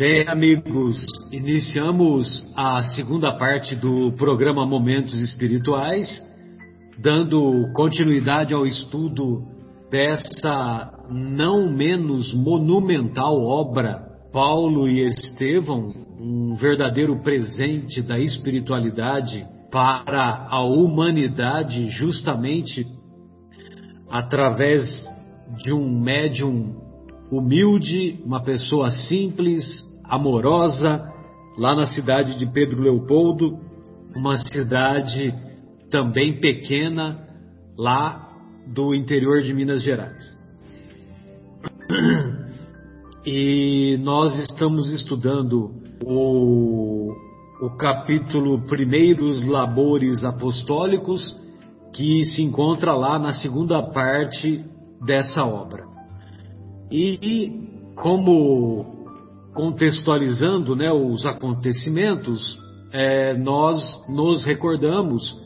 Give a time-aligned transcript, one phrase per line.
[0.00, 0.96] Bem, amigos,
[1.30, 6.08] iniciamos a segunda parte do programa Momentos Espirituais,
[6.98, 9.44] dando continuidade ao estudo
[9.90, 14.00] dessa não menos monumental obra,
[14.32, 22.86] Paulo e Estevão, um verdadeiro presente da espiritualidade para a humanidade, justamente
[24.08, 24.82] através
[25.62, 26.74] de um médium
[27.30, 31.08] humilde, uma pessoa simples, amorosa,
[31.56, 33.58] lá na cidade de Pedro Leopoldo,
[34.14, 35.32] uma cidade
[35.90, 37.26] também pequena,
[37.78, 38.28] lá
[38.66, 40.38] do interior de Minas Gerais.
[43.24, 47.12] E nós estamos estudando o,
[47.60, 51.38] o capítulo Primeiros Labores Apostólicos,
[51.92, 54.64] que se encontra lá na segunda parte
[55.04, 55.84] dessa obra.
[56.90, 58.99] E como
[59.54, 62.58] contextualizando né, os acontecimentos,
[62.92, 65.36] é, nós nos recordamos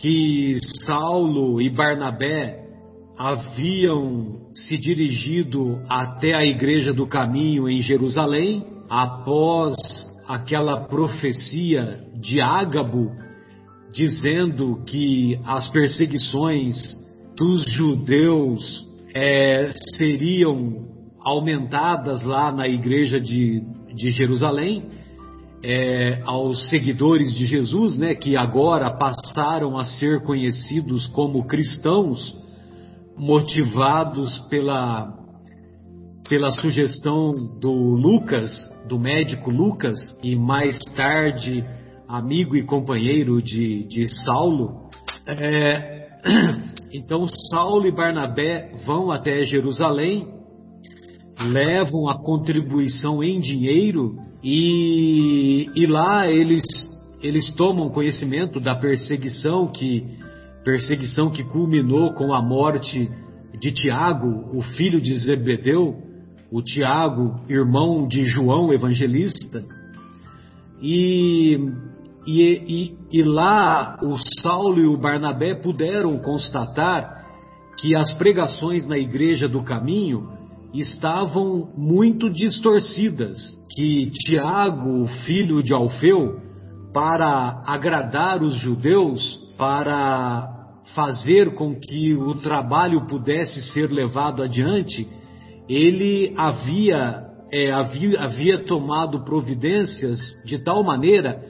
[0.00, 2.64] que Saulo e Barnabé
[3.16, 9.74] haviam se dirigido até a Igreja do Caminho em Jerusalém após
[10.26, 13.10] aquela profecia de Ágabo
[13.92, 16.74] dizendo que as perseguições
[17.36, 20.83] dos judeus é, seriam
[21.24, 23.62] aumentadas lá na igreja de,
[23.94, 24.84] de Jerusalém,
[25.62, 32.36] é, aos seguidores de Jesus, né, que agora passaram a ser conhecidos como cristãos,
[33.16, 35.10] motivados pela,
[36.28, 38.50] pela sugestão do Lucas,
[38.86, 41.64] do médico Lucas, e mais tarde
[42.06, 44.90] amigo e companheiro de, de Saulo.
[45.26, 46.08] É,
[46.92, 50.33] então, Saulo e Barnabé vão até Jerusalém
[51.40, 56.62] levam a contribuição em dinheiro e, e lá eles,
[57.22, 60.04] eles tomam conhecimento da perseguição que,
[60.62, 63.10] perseguição que culminou com a morte
[63.58, 65.96] de Tiago, o filho de Zebedeu,
[66.52, 69.64] o Tiago, irmão de João Evangelista.
[70.80, 71.58] E,
[72.26, 77.24] e, e, e lá o Saulo e o Barnabé puderam constatar
[77.78, 80.28] que as pregações na igreja do caminho
[80.74, 83.38] estavam muito distorcidas,
[83.74, 86.40] que Tiago, filho de Alfeu,
[86.92, 90.48] para agradar os judeus, para
[90.94, 95.08] fazer com que o trabalho pudesse ser levado adiante,
[95.68, 101.40] ele havia, é, havia, havia tomado providências de tal maneira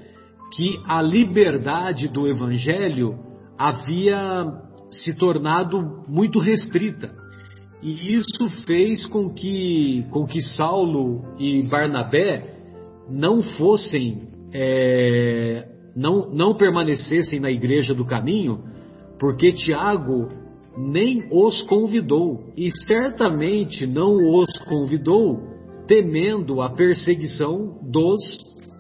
[0.55, 3.19] que a liberdade do evangelho
[3.59, 4.47] havia
[4.91, 7.24] se tornado muito restrita.
[7.85, 12.55] E isso fez com que, com que Saulo e Barnabé
[13.11, 14.23] não fossem,
[14.55, 18.65] é, não, não permanecessem na igreja do caminho,
[19.19, 20.31] porque Tiago
[20.79, 25.43] nem os convidou, e certamente não os convidou,
[25.87, 28.19] temendo a perseguição dos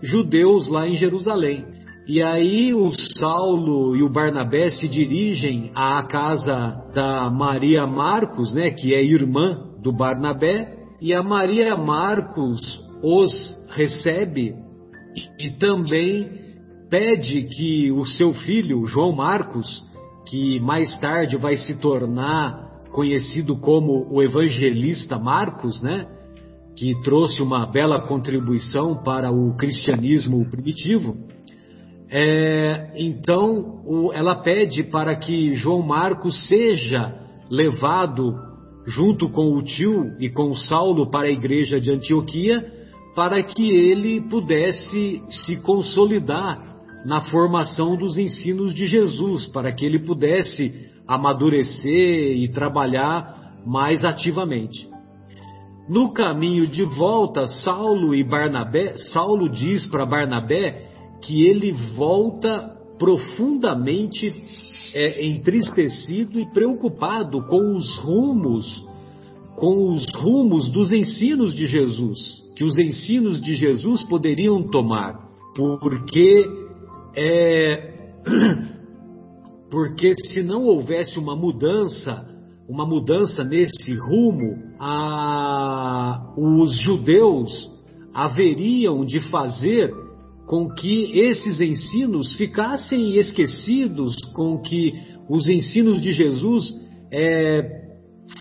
[0.03, 1.73] judeus lá em Jerusalém.
[2.06, 8.70] E aí o Saulo e o Barnabé se dirigem à casa da Maria Marcos, né,
[8.70, 12.60] que é irmã do Barnabé, e a Maria Marcos
[13.03, 13.32] os
[13.75, 14.54] recebe
[15.38, 16.28] e, também
[16.91, 19.84] pede que o seu filho, João Marcos,
[20.26, 26.06] que mais tarde vai se tornar conhecido como o evangelista Marcos, né,
[26.76, 31.16] que trouxe uma bela contribuição para o cristianismo primitivo,
[32.10, 37.15] é, então, o, ela pede para que João Marcos seja
[37.50, 38.34] levado
[38.87, 42.65] junto com o tio e com Saulo para a igreja de Antioquia,
[43.15, 46.75] para que ele pudesse se consolidar
[47.06, 54.89] na formação dos ensinos de Jesus, para que ele pudesse amadurecer e trabalhar mais ativamente.
[55.89, 60.84] No caminho de volta, Saulo e Barnabé, Saulo diz para Barnabé
[61.24, 64.32] que ele volta profundamente
[64.94, 68.84] é, entristecido e preocupado com os rumos,
[69.56, 75.18] com os rumos dos ensinos de Jesus, que os ensinos de Jesus poderiam tomar,
[75.54, 76.47] porque
[77.16, 77.94] é,
[79.70, 82.28] porque se não houvesse uma mudança,
[82.68, 87.72] uma mudança nesse rumo, a, os judeus
[88.15, 90.03] haveriam de fazer
[90.46, 94.92] com que esses ensinos ficassem esquecidos, com que
[95.28, 96.64] os ensinos de Jesus
[97.10, 97.82] é,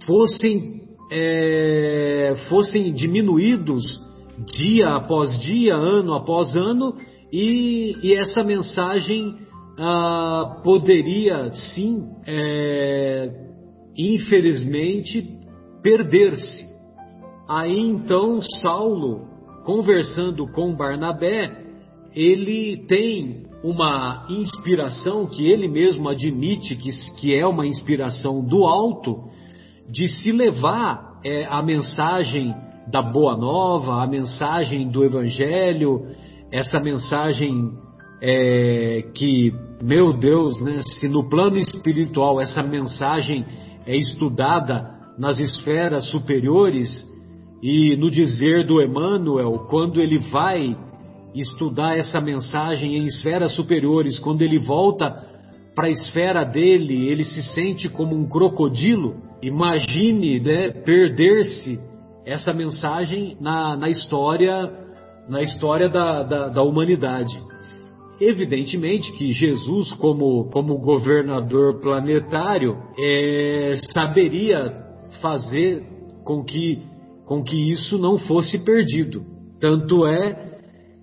[0.06, 4.02] fossem, é, fossem diminuídos
[4.54, 6.96] dia após dia, ano após ano,
[7.32, 9.36] e, e essa mensagem
[9.78, 13.32] ah, poderia sim, é,
[13.98, 15.28] infelizmente,
[15.82, 16.68] perder-se.
[17.48, 19.28] Aí então Saulo,
[19.64, 21.63] conversando com Barnabé,
[22.16, 26.90] ele tem uma inspiração que ele mesmo admite que,
[27.20, 29.30] que é uma inspiração do alto,
[29.90, 32.54] de se levar é, a mensagem
[32.92, 36.08] da Boa Nova, a mensagem do Evangelho,
[36.52, 37.72] essa mensagem
[38.22, 43.46] é, que, meu Deus, né, se no plano espiritual essa mensagem
[43.86, 47.12] é estudada nas esferas superiores,
[47.64, 50.76] e no dizer do Emmanuel, quando ele vai
[51.36, 55.10] estudar essa mensagem em esferas superiores, quando ele volta
[55.76, 59.16] para a esfera dele, ele se sente como um crocodilo.
[59.42, 61.80] Imagine né, perder-se
[62.26, 64.72] essa mensagem na, na história,
[65.28, 67.42] na história da, da, da, humanidade.
[68.22, 74.84] Evidentemente que Jesus, como, como governador planetário, é, saberia
[75.22, 75.84] fazer
[76.24, 76.82] com que,
[77.26, 79.26] com que isso não fosse perdido.
[79.60, 80.53] Tanto é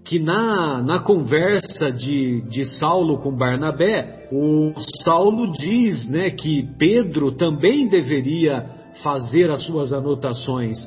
[0.04, 7.32] que na, na conversa de, de Saulo com Barnabé, o Saulo diz né, que Pedro
[7.32, 10.78] também deveria fazer as suas anotações,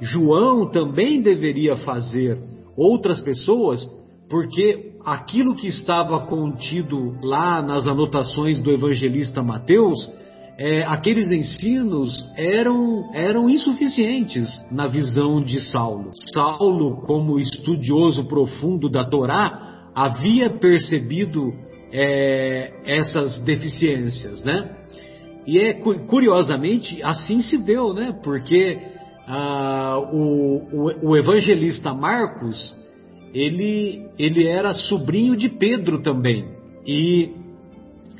[0.00, 2.36] João também deveria fazer,
[2.76, 3.86] outras pessoas,
[4.28, 10.10] porque aquilo que estava contido lá nas anotações do evangelista Mateus
[10.58, 16.10] é, aqueles ensinos eram, eram insuficientes na visão de Saulo.
[16.32, 21.52] Saulo, como estudioso profundo da Torá, havia percebido
[21.92, 24.78] é, essas deficiências, né?
[25.46, 28.16] E é curiosamente assim se deu, né?
[28.22, 28.78] Porque
[29.26, 32.76] ah, o, o, o, evangelista Marcos
[33.34, 36.44] ele, ele era sobrinho de Pedro também
[36.86, 37.41] e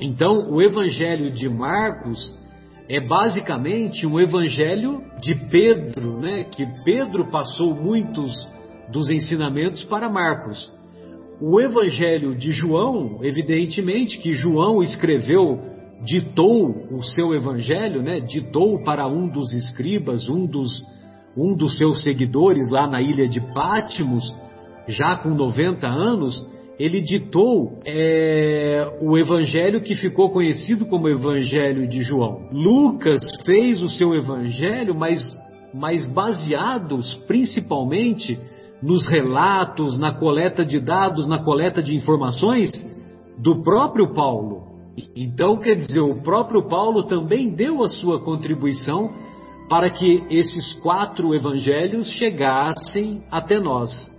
[0.01, 2.37] então, o Evangelho de Marcos
[2.89, 6.45] é basicamente um Evangelho de Pedro, né?
[6.45, 8.31] Que Pedro passou muitos
[8.91, 10.71] dos ensinamentos para Marcos.
[11.41, 15.61] O Evangelho de João, evidentemente que João escreveu,
[16.05, 18.21] ditou o seu Evangelho, né?
[18.21, 20.85] Ditou para um dos escribas, um dos
[21.35, 24.35] um dos seus seguidores lá na ilha de Pátimos,
[24.87, 26.47] já com 90 anos,
[26.83, 32.49] ele ditou é, o evangelho que ficou conhecido como Evangelho de João.
[32.51, 35.23] Lucas fez o seu evangelho, mas,
[35.73, 38.37] mas baseados principalmente
[38.83, 42.73] nos relatos, na coleta de dados, na coleta de informações
[43.39, 44.73] do próprio Paulo.
[45.15, 49.15] Então, quer dizer, o próprio Paulo também deu a sua contribuição
[49.69, 54.11] para que esses quatro evangelhos chegassem até nós.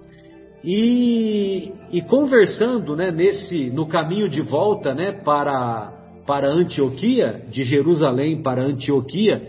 [0.63, 5.91] E, e conversando né, nesse, no caminho de volta né, para,
[6.25, 9.41] para Antioquia, de Jerusalém para Antioquia,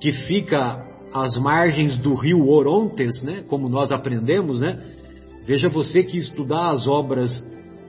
[0.00, 4.78] que fica às margens do rio Orontes, né, como nós aprendemos, né?
[5.46, 7.30] Veja você que estudar as obras,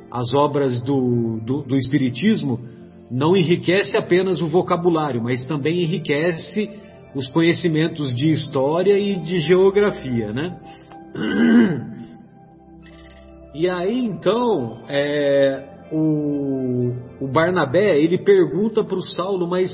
[0.10, 2.60] as obras do, do, do Espiritismo
[3.12, 6.70] não enriquece apenas o vocabulário, mas também enriquece
[7.14, 10.58] os conhecimentos de história e de geografia, né?
[13.54, 19.72] E aí então é, o, o, Barnabé ele pergunta para o Saulo, mas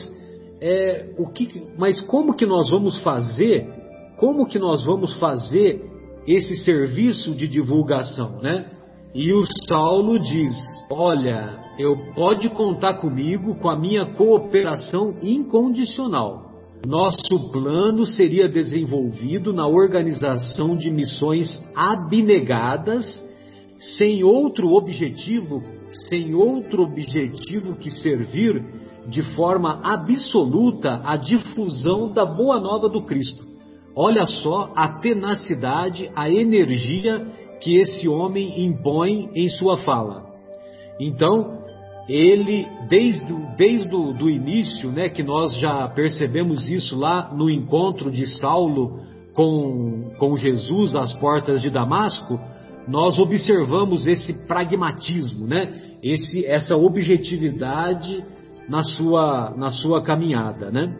[0.59, 3.67] é, o que, mas como que nós vamos fazer?
[4.17, 5.85] Como que nós vamos fazer
[6.25, 8.65] esse serviço de divulgação, né?
[9.13, 10.53] E o Saulo diz:
[10.89, 16.47] Olha, eu pode contar comigo com a minha cooperação incondicional.
[16.85, 23.26] Nosso plano seria desenvolvido na organização de missões abnegadas
[23.77, 25.63] sem outro objetivo,
[26.09, 28.63] sem outro objetivo que servir
[29.07, 33.45] de forma absoluta a difusão da boa nova do Cristo.
[33.95, 37.25] Olha só a tenacidade, a energia
[37.61, 40.25] que esse homem impõe em sua fala.
[40.99, 41.57] Então,
[42.07, 48.11] ele, desde, desde o do início, né, que nós já percebemos isso lá no encontro
[48.11, 48.99] de Saulo
[49.33, 52.39] com, com Jesus às portas de Damasco,
[52.87, 55.97] nós observamos esse pragmatismo, né?
[56.01, 58.23] Esse, essa objetividade
[58.69, 60.95] na sua, na sua caminhada, né?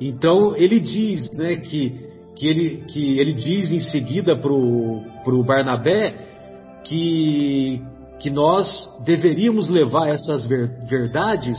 [0.00, 1.94] Então ele diz, né, que,
[2.36, 7.80] que, ele, que ele diz em seguida para o Barnabé que,
[8.18, 8.68] que nós
[9.04, 11.58] deveríamos levar essas verdades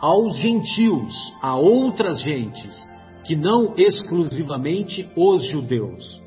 [0.00, 2.86] aos gentios, a outras gentes,
[3.24, 6.23] que não exclusivamente os judeus.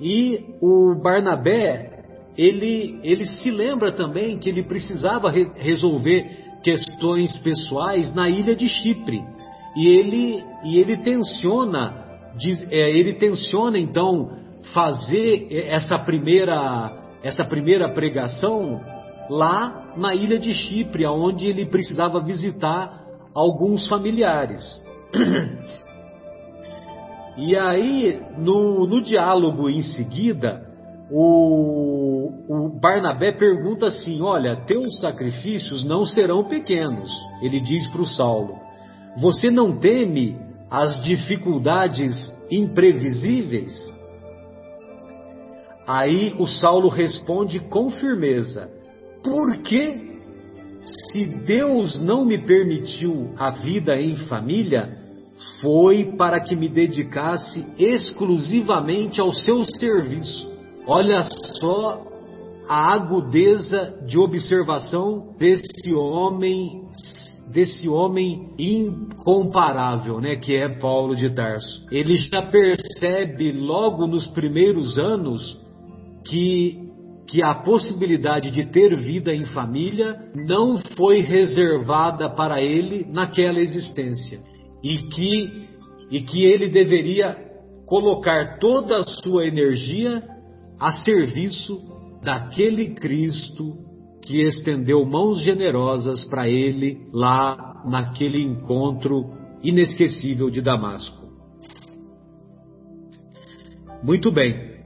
[0.00, 2.04] E o Barnabé,
[2.36, 8.68] ele, ele se lembra também que ele precisava re resolver questões pessoais na ilha de
[8.68, 9.22] Chipre.
[9.76, 12.04] E ele, e ele tensiona,
[12.70, 14.30] é, ele tensiona então
[14.72, 18.80] fazer essa primeira, essa primeira pregação
[19.30, 24.62] lá na ilha de Chipre, onde ele precisava visitar alguns familiares.
[27.38, 30.66] E aí, no, no diálogo em seguida,
[31.08, 37.10] o, o, Barnabé pergunta assim: Olha, teus sacrifícios não serão pequenos.
[37.40, 38.56] Ele diz para o Saulo:
[39.20, 40.36] Você não teme
[40.68, 42.12] as dificuldades
[42.50, 43.72] imprevisíveis?
[45.86, 48.68] Aí o Saulo responde com firmeza:
[49.22, 50.18] Por que,
[51.12, 54.97] se Deus não me permitiu a vida em família,
[55.60, 60.48] foi para que me dedicasse exclusivamente ao seu serviço.
[60.86, 61.24] Olha
[61.60, 62.02] só
[62.68, 66.82] a agudeza de observação desse homem,
[67.50, 71.86] desse homem incomparável, né, que é Paulo de Tarso.
[71.90, 75.58] Ele já percebe logo nos primeiros anos
[76.24, 76.86] que
[77.26, 84.40] que a possibilidade de ter vida em família não foi reservada para ele naquela existência
[84.82, 85.68] e que,
[86.10, 87.36] e que ele deveria
[87.86, 90.22] colocar toda a sua energia
[90.78, 91.80] a serviço
[92.22, 93.76] daquele Cristo
[94.22, 99.32] que estendeu mãos generosas para ele lá naquele encontro
[99.62, 101.28] inesquecível de Damasco.
[104.02, 104.78] Muito bem.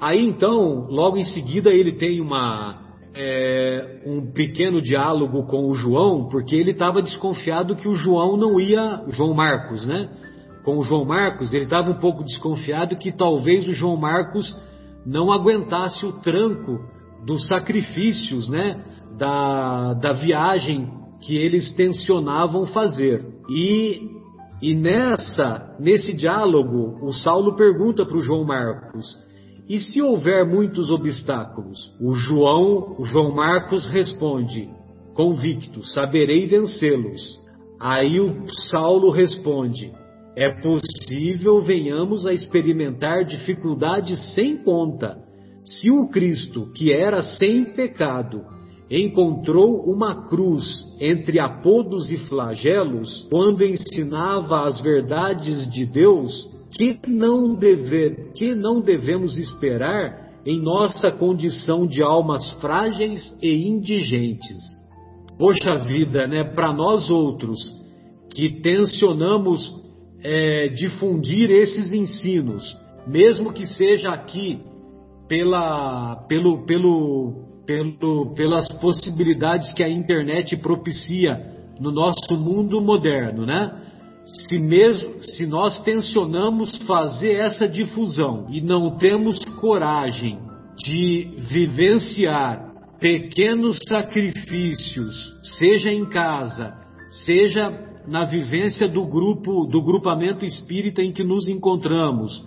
[0.00, 6.28] Aí então, logo em seguida, ele tem uma, é, um pequeno diálogo com o João,
[6.28, 10.08] porque ele estava desconfiado que o João não ia, João Marcos, né?
[10.64, 14.56] Com o João Marcos, ele estava um pouco desconfiado que talvez o João Marcos
[15.04, 16.78] não aguentasse o tranco
[17.26, 18.82] dos sacrifícios, né?
[19.18, 20.88] Da, da viagem
[21.20, 23.24] que eles tensionavam fazer.
[23.50, 24.00] E,
[24.62, 29.18] e nessa, nesse diálogo, o Saulo pergunta para o João Marcos:
[29.68, 31.94] e se houver muitos obstáculos?
[32.00, 34.68] O João, o João Marcos responde,
[35.14, 37.40] convicto, saberei vencê-los.
[37.80, 39.92] Aí o Saulo responde,
[40.36, 45.18] é possível venhamos a experimentar dificuldades sem conta.
[45.64, 48.42] Se o Cristo, que era sem pecado,
[48.90, 50.64] encontrou uma cruz
[51.00, 58.80] entre apodos e flagelos, quando ensinava as verdades de Deus, que não, deve, que não
[58.80, 64.58] devemos esperar em nossa condição de almas frágeis e indigentes.
[65.38, 66.44] Poxa vida, né?
[66.44, 67.58] Para nós outros
[68.30, 69.72] que tensionamos
[70.22, 72.64] é, difundir esses ensinos,
[73.06, 74.60] mesmo que seja aqui
[75.28, 77.34] pela, pelo, pelo,
[77.66, 83.81] pelo, pelas possibilidades que a internet propicia no nosso mundo moderno, né?
[84.24, 90.38] Se, mesmo, se nós tensionamos fazer essa difusão e não temos coragem
[90.76, 95.16] de vivenciar pequenos sacrifícios,
[95.58, 96.72] seja em casa,
[97.24, 97.70] seja
[98.06, 102.44] na vivência do grupo, do grupamento espírita em que nos encontramos,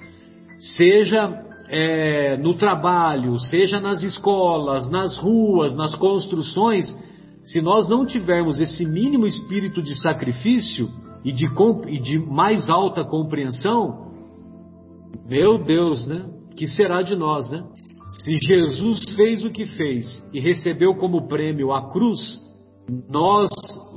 [0.78, 6.96] seja é, no trabalho, seja nas escolas, nas ruas, nas construções,
[7.44, 10.90] se nós não tivermos esse mínimo espírito de sacrifício,
[11.26, 11.48] e de,
[11.88, 14.12] e de mais alta compreensão,
[15.28, 16.24] meu Deus, né?
[16.56, 17.64] Que será de nós, né?
[18.20, 22.20] Se Jesus fez o que fez e recebeu como prêmio a cruz,
[23.10, 23.50] nós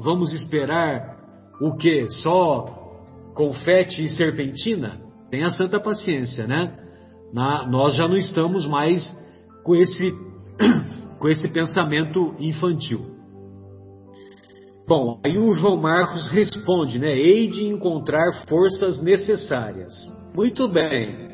[0.03, 1.19] vamos esperar
[1.61, 2.09] o que?
[2.23, 2.65] Só
[3.35, 4.99] confete e serpentina?
[5.31, 6.79] Tenha santa paciência, né?
[7.33, 9.15] Na, nós já não estamos mais
[9.63, 10.15] com esse,
[11.21, 13.18] com esse pensamento infantil.
[14.89, 17.15] Bom, aí o João Marcos responde, né?
[17.15, 19.93] Hei de encontrar forças necessárias.
[20.35, 21.29] Muito bem.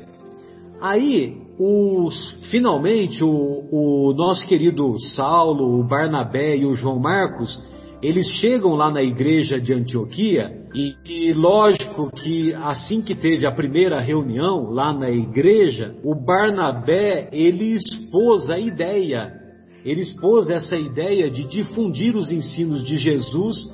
[0.80, 3.28] Aí, os, finalmente, o,
[3.70, 7.62] o nosso querido Saulo, o Barnabé e o João Marcos,
[8.02, 13.54] eles chegam lá na igreja de Antioquia e, e, lógico que assim que teve a
[13.54, 19.43] primeira reunião lá na igreja, o Barnabé ele expôs a ideia
[19.84, 23.70] ele expôs essa ideia de difundir os ensinos de Jesus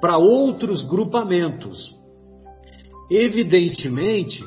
[0.00, 1.94] para outros grupamentos.
[3.10, 4.44] Evidentemente,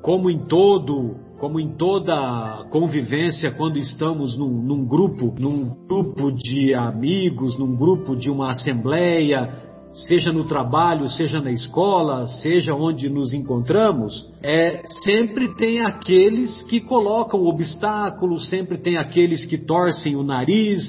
[0.00, 6.72] como em todo, como em toda convivência, quando estamos num, num grupo, num grupo de
[6.72, 9.65] amigos, num grupo de uma assembleia,
[9.96, 16.80] seja no trabalho, seja na escola, seja onde nos encontramos, é, sempre tem aqueles que
[16.80, 20.82] colocam obstáculos, sempre tem aqueles que torcem o nariz,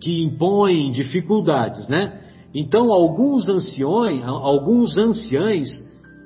[0.00, 2.22] que impõem dificuldades, né?
[2.54, 5.68] Então, alguns anciões, alguns anciães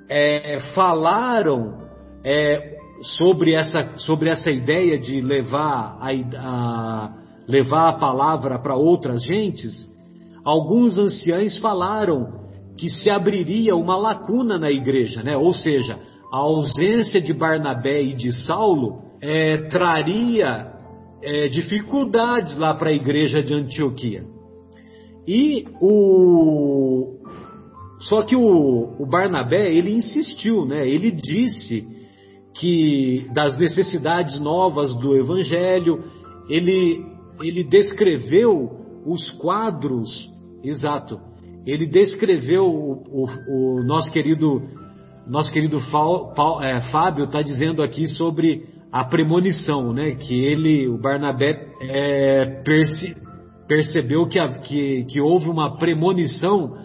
[0.08, 1.80] é, falaram
[2.25, 7.12] é, sobre, essa, sobre essa ideia de levar a, a
[7.49, 9.89] levar a palavra para outras gentes,
[10.44, 12.40] alguns anciães falaram
[12.76, 15.37] que se abriria uma lacuna na igreja, né?
[15.37, 15.99] ou seja,
[16.32, 20.73] a ausência de Barnabé e de Saulo é, traria
[21.23, 24.25] é, dificuldades lá para a igreja de Antioquia.
[25.26, 27.18] E o.
[28.00, 30.88] Só que o, o Barnabé, ele insistiu, né?
[30.88, 31.87] Ele disse
[32.54, 36.02] que das necessidades novas do evangelho,
[36.49, 37.04] ele,
[37.42, 40.30] ele descreveu os quadros,
[40.62, 41.21] exato,
[41.66, 44.62] ele descreveu o, o, o nosso querido,
[45.26, 45.78] nosso querido
[46.62, 50.16] é, Fábio está dizendo aqui sobre a premonição, né?
[50.16, 53.14] Que ele, o Barnabé, é, perce,
[53.69, 56.76] percebeu que, a, que, que, houve uma premonição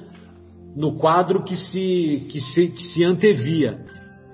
[0.75, 3.79] no quadro que se, que se, que se antevia.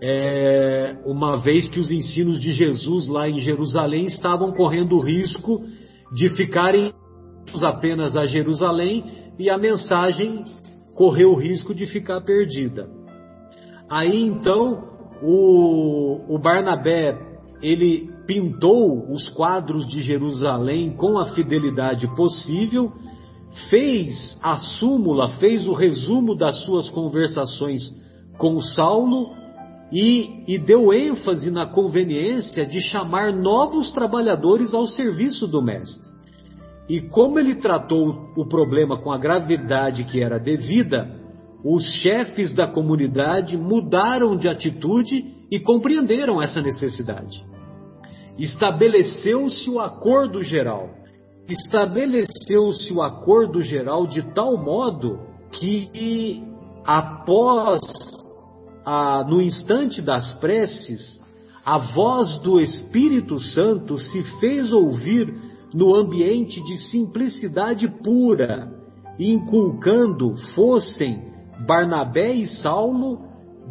[0.03, 5.63] É, uma vez que os ensinos de Jesus lá em Jerusalém estavam correndo o risco
[6.11, 6.91] de ficarem
[7.63, 10.43] apenas a Jerusalém e a mensagem
[10.95, 12.87] correu o risco de ficar perdida.
[13.89, 14.83] Aí então
[15.21, 17.17] o, o Barnabé
[17.61, 22.91] ele pintou os quadros de Jerusalém com a fidelidade possível,
[23.69, 27.81] fez a súmula, fez o resumo das suas conversações
[28.37, 29.35] com Saulo
[29.91, 36.10] e, e deu ênfase na conveniência de chamar novos trabalhadores ao serviço do Mestre.
[36.91, 41.09] E como ele tratou o problema com a gravidade que era devida,
[41.63, 47.45] os chefes da comunidade mudaram de atitude e compreenderam essa necessidade.
[48.37, 50.89] Estabeleceu-se o acordo geral.
[51.47, 55.17] Estabeleceu-se o acordo geral de tal modo
[55.49, 56.43] que,
[56.83, 57.79] após,
[58.85, 61.21] a, no instante das preces,
[61.63, 68.71] a voz do Espírito Santo se fez ouvir no ambiente de simplicidade pura,
[69.19, 71.31] inculcando fossem
[71.65, 73.19] Barnabé e Saulo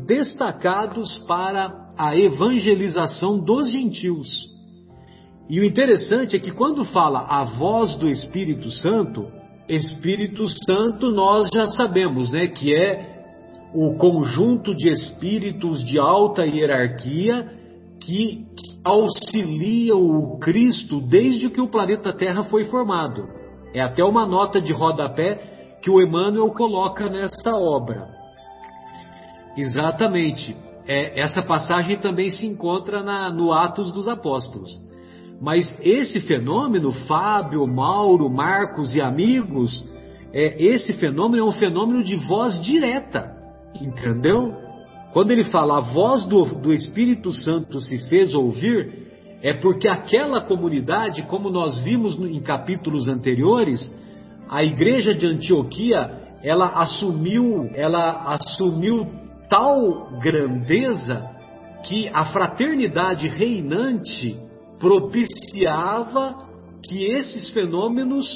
[0.07, 4.49] destacados para a evangelização dos gentios.
[5.49, 9.27] E o interessante é que quando fala a voz do Espírito Santo,
[9.69, 13.11] Espírito Santo nós já sabemos, né, que é
[13.75, 17.49] o conjunto de espíritos de alta hierarquia
[18.01, 18.47] que
[18.85, 23.29] auxiliam o Cristo desde que o planeta Terra foi formado.
[23.75, 28.09] É até uma nota de rodapé que o Emmanuel coloca nesta obra.
[29.57, 30.57] Exatamente.
[30.87, 34.71] É, essa passagem também se encontra na, no Atos dos Apóstolos.
[35.41, 39.85] Mas esse fenômeno, Fábio, Mauro, Marcos e amigos,
[40.33, 43.37] é, esse fenômeno é um fenômeno de voz direta.
[43.81, 44.55] Entendeu?
[45.13, 49.11] Quando ele fala a voz do, do Espírito Santo se fez ouvir,
[49.43, 53.93] é porque aquela comunidade, como nós vimos em capítulos anteriores,
[54.49, 59.07] a igreja de Antioquia, ela assumiu, ela assumiu
[59.49, 61.29] tal grandeza
[61.85, 64.39] que a fraternidade reinante
[64.79, 66.49] propiciava
[66.83, 68.27] que esses fenômenos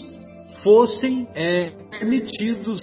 [0.63, 2.81] fossem é, permitidos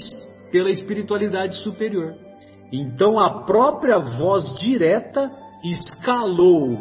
[0.51, 2.30] pela espiritualidade superior.
[2.71, 5.29] Então a própria voz direta
[5.63, 6.77] escalou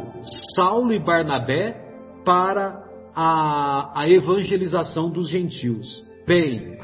[0.54, 1.76] Saulo e Barnabé
[2.24, 6.04] para a, a evangelização dos gentios.
[6.26, 6.78] Bem,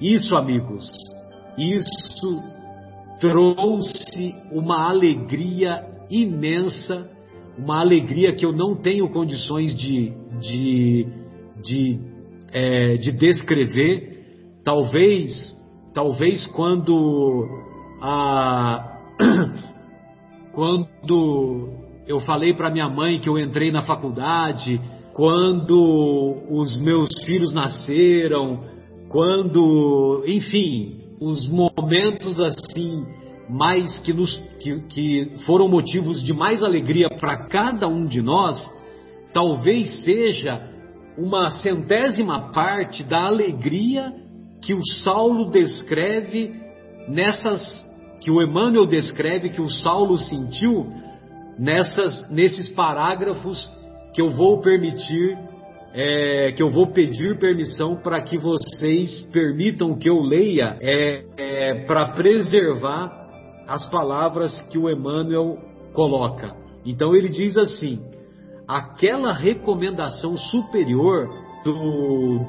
[0.00, 0.90] isso, amigos,
[1.58, 2.42] isso
[3.20, 7.10] trouxe uma alegria imensa,
[7.56, 11.06] uma alegria que eu não tenho condições de, de,
[11.62, 12.00] de,
[12.50, 14.10] é, de descrever.
[14.64, 15.30] Talvez,
[15.94, 17.71] talvez quando
[18.02, 18.98] ah,
[20.52, 21.68] quando
[22.06, 24.80] eu falei para minha mãe que eu entrei na faculdade,
[25.14, 28.64] quando os meus filhos nasceram,
[29.08, 33.06] quando, enfim, os momentos assim
[33.48, 38.68] mais que, nos, que, que foram motivos de mais alegria para cada um de nós,
[39.32, 40.68] talvez seja
[41.16, 44.12] uma centésima parte da alegria
[44.62, 46.52] que o Saulo descreve
[47.08, 47.91] nessas
[48.22, 50.86] que o Emmanuel descreve que o Saulo sentiu
[51.58, 53.70] nessas, nesses parágrafos
[54.14, 55.36] que eu vou permitir
[55.94, 61.74] é, que eu vou pedir permissão para que vocês permitam que eu leia é, é
[61.84, 63.12] para preservar
[63.68, 65.58] as palavras que o Emmanuel
[65.92, 66.54] coloca.
[66.86, 68.00] Então ele diz assim:
[68.66, 71.28] aquela recomendação superior
[71.64, 72.40] do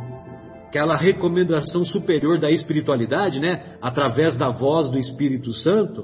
[0.74, 6.04] aquela recomendação superior da espiritualidade, né, através da voz do Espírito Santo,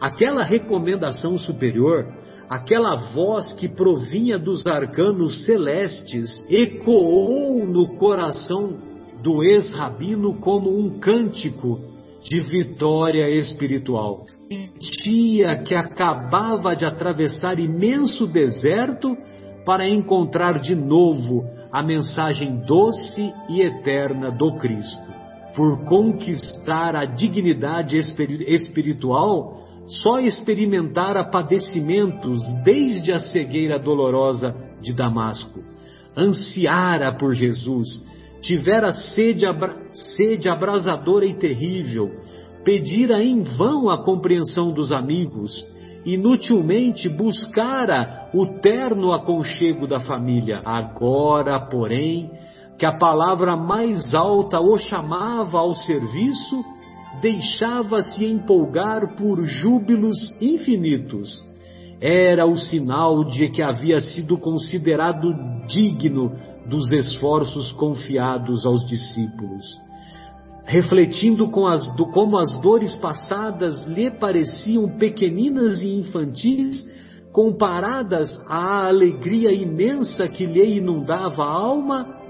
[0.00, 8.76] aquela recomendação superior aquela voz que provinha dos arcanos celestes ecoou no coração
[9.22, 11.80] do ex-rabino como um cântico
[12.22, 14.26] de vitória espiritual.
[14.50, 19.16] Sentia que acabava de atravessar imenso deserto
[19.64, 25.10] para encontrar de novo a mensagem doce e eterna do Cristo.
[25.56, 35.60] Por conquistar a dignidade espiritual, só experimentara padecimentos desde a cegueira dolorosa de Damasco.
[36.16, 38.02] Ansiara por Jesus,
[38.42, 39.76] tivera sede, abra...
[39.92, 42.10] sede abrasadora e terrível,
[42.64, 45.66] pedira em vão a compreensão dos amigos,
[46.04, 50.60] inutilmente buscara o terno aconchego da família.
[50.64, 52.30] Agora, porém,
[52.78, 56.64] que a palavra mais alta o chamava ao serviço,
[57.20, 61.40] deixava-se empolgar por júbilos infinitos.
[62.00, 65.32] Era o sinal de que havia sido considerado
[65.68, 66.32] digno
[66.66, 69.64] dos esforços confiados aos discípulos.
[70.64, 76.86] Refletindo com as, como as dores passadas lhe pareciam pequeninas e infantis,
[77.32, 82.22] comparadas à alegria imensa que lhe inundava a alma,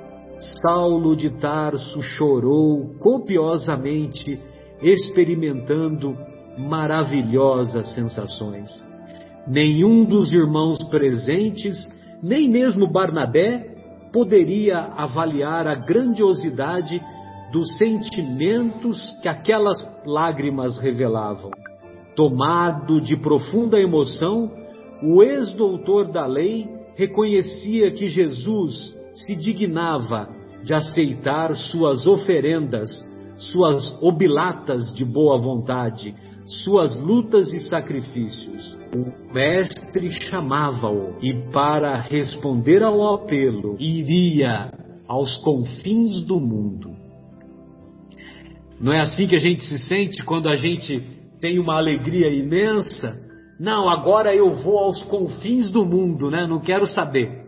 [0.61, 4.41] Saulo de Tarso chorou copiosamente
[4.81, 6.17] experimentando
[6.59, 8.71] maravilhosas sensações.
[9.47, 11.77] Nenhum dos irmãos presentes,
[12.23, 13.73] nem mesmo Barnabé,
[14.13, 17.01] poderia avaliar a grandiosidade
[17.53, 21.51] dos sentimentos que aquelas lágrimas revelavam.
[22.17, 24.51] Tomado de profunda emoção,
[25.03, 30.29] o ex-doutor da lei reconhecia que Jesus se dignava
[30.65, 32.91] de aceitar suas oferendas
[33.37, 36.15] suas obilatas de boa vontade,
[36.65, 38.77] suas lutas e sacrifícios.
[38.95, 44.73] O mestre chamava-o e, para responder ao apelo, iria
[45.09, 46.92] aos confins do mundo.
[48.83, 51.01] Não é assim que a gente se sente quando a gente
[51.41, 53.17] tem uma alegria imensa?
[53.61, 56.49] Não, agora eu vou aos confins do mundo, né?
[56.49, 57.47] Não quero saber.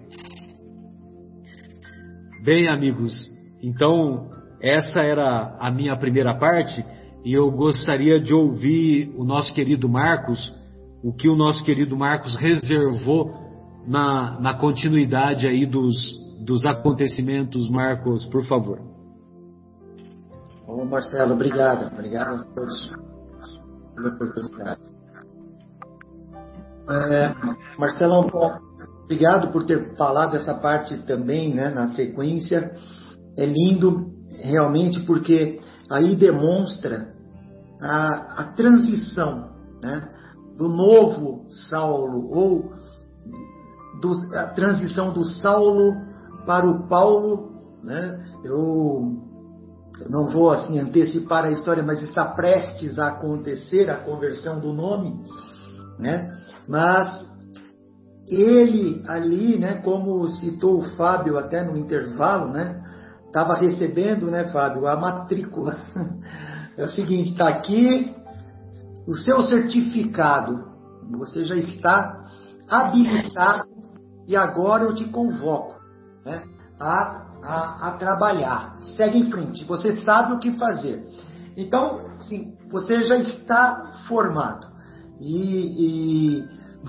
[2.44, 3.12] Bem, amigos,
[3.61, 4.31] então
[4.62, 6.85] essa era a minha primeira parte
[7.25, 10.55] e eu gostaria de ouvir o nosso querido Marcos,
[11.03, 13.35] o que o nosso querido Marcos reservou
[13.88, 15.94] na, na continuidade aí dos,
[16.44, 17.68] dos acontecimentos.
[17.68, 18.93] Marcos, por favor.
[20.74, 21.87] Bom, Marcelo, obrigado.
[21.92, 22.92] Obrigado a todos
[23.94, 24.80] pela oportunidade.
[26.90, 27.32] É,
[27.78, 28.28] Marcelo,
[29.04, 32.76] obrigado por ter falado essa parte também, né, na sequência.
[33.38, 34.10] É lindo
[34.42, 37.14] realmente porque aí demonstra
[37.80, 40.08] a, a transição né,
[40.58, 42.72] do novo Saulo ou
[44.00, 45.94] do, a transição do Saulo
[46.44, 47.54] para o Paulo.
[47.84, 49.23] Né, eu
[50.09, 55.24] não vou assim antecipar a história, mas está prestes a acontecer a conversão do nome,
[55.98, 56.37] né?
[56.68, 57.24] Mas
[58.26, 62.83] ele ali, né, como citou o Fábio até no intervalo, né,
[63.26, 65.76] estava recebendo, né, Fábio, a matrícula.
[66.76, 68.12] É o seguinte, está aqui
[69.07, 70.72] o seu certificado.
[71.18, 72.24] Você já está
[72.68, 73.68] habilitado
[74.26, 75.76] e agora eu te convoco
[76.24, 76.42] né,
[76.80, 78.76] a, a, a trabalhar.
[78.96, 81.07] Segue em frente, você sabe o que fazer.
[81.57, 84.66] Então, sim, você já está formado.
[85.20, 86.44] E, e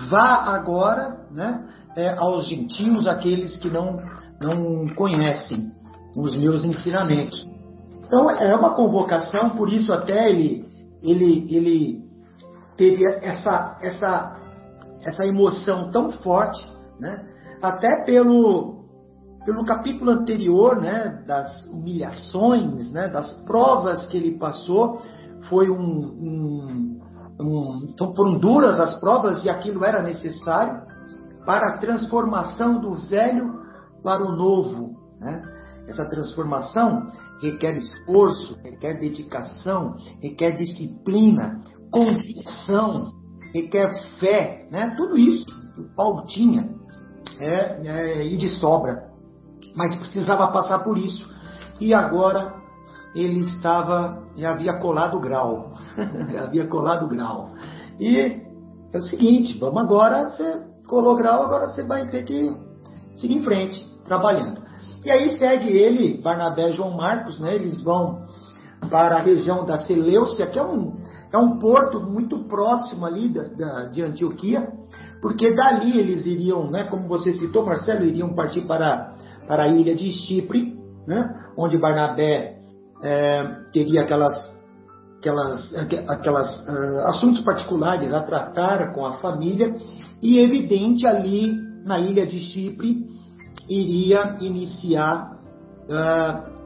[0.08, 1.64] vá agora né,
[1.94, 4.02] é, aos gentios, aqueles que não,
[4.40, 5.72] não conhecem
[6.16, 7.46] os meus ensinamentos.
[8.04, 10.64] Então é uma convocação, por isso até ele,
[11.02, 12.04] ele, ele
[12.76, 14.36] teve essa, essa,
[15.02, 16.64] essa emoção tão forte,
[17.00, 17.24] né?
[17.60, 18.75] até pelo,
[19.46, 21.22] pelo capítulo anterior, né?
[21.24, 23.06] das humilhações, né?
[23.08, 25.00] das provas que ele passou,
[25.48, 27.00] foi um, um,
[27.40, 30.82] um então foram duras as provas e aquilo era necessário
[31.46, 33.54] para a transformação do velho
[34.02, 35.42] para o novo, né?
[35.86, 37.08] Essa transformação
[37.40, 43.12] requer esforço, requer dedicação, requer disciplina, convicção,
[43.54, 44.94] requer fé, né?
[44.96, 45.46] Tudo isso
[45.78, 46.68] o Paulo tinha
[47.38, 49.05] é, é, e de sobra.
[49.76, 51.32] Mas precisava passar por isso.
[51.78, 52.54] E agora
[53.14, 55.70] ele estava, já havia colado o grau,
[56.32, 57.50] já havia colado o grau.
[58.00, 58.42] E
[58.92, 62.56] é o seguinte, vamos agora, você colou grau, agora você vai ter que
[63.16, 64.62] seguir em frente, trabalhando.
[65.04, 67.54] E aí segue ele, Barnabé e João Marcos, né?
[67.54, 68.26] Eles vão
[68.90, 70.96] para a região da Seleucia, que é um,
[71.32, 74.68] é um porto muito próximo ali da, da, de Antioquia,
[75.20, 79.15] porque dali eles iriam, né, como você citou, Marcelo, iriam partir para,
[79.46, 82.56] para a ilha de Chipre, né, onde Barnabé
[83.02, 84.34] é, teria aquelas,
[85.18, 85.74] aquelas,
[86.08, 89.76] aquelas uh, assuntos particulares a tratar com a família,
[90.22, 91.52] e evidente ali
[91.84, 93.06] na ilha de Chipre
[93.68, 95.38] iria iniciar
[95.88, 96.56] uh,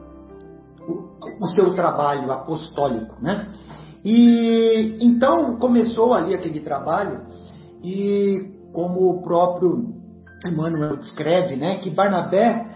[0.87, 3.49] o, o, seu trabalho apostólico, né?
[4.03, 7.21] E então começou ali aquele trabalho
[7.83, 9.93] e como o próprio
[10.45, 12.70] Emmanuel descreve, né, que Barnabé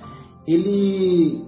[0.47, 1.45] ele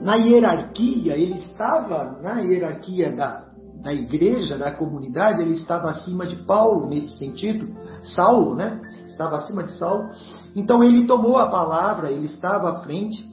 [0.00, 3.44] na hierarquia ele estava na hierarquia da,
[3.82, 7.68] da igreja, da comunidade, ele estava acima de Paulo nesse sentido,
[8.02, 8.80] Saulo, né?
[9.06, 10.08] Estava acima de Saulo.
[10.56, 13.24] Então ele tomou a palavra, ele estava à frente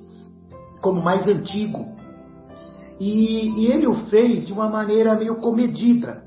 [0.81, 1.95] como mais antigo.
[2.99, 6.23] E, e ele o fez de uma maneira meio comedida.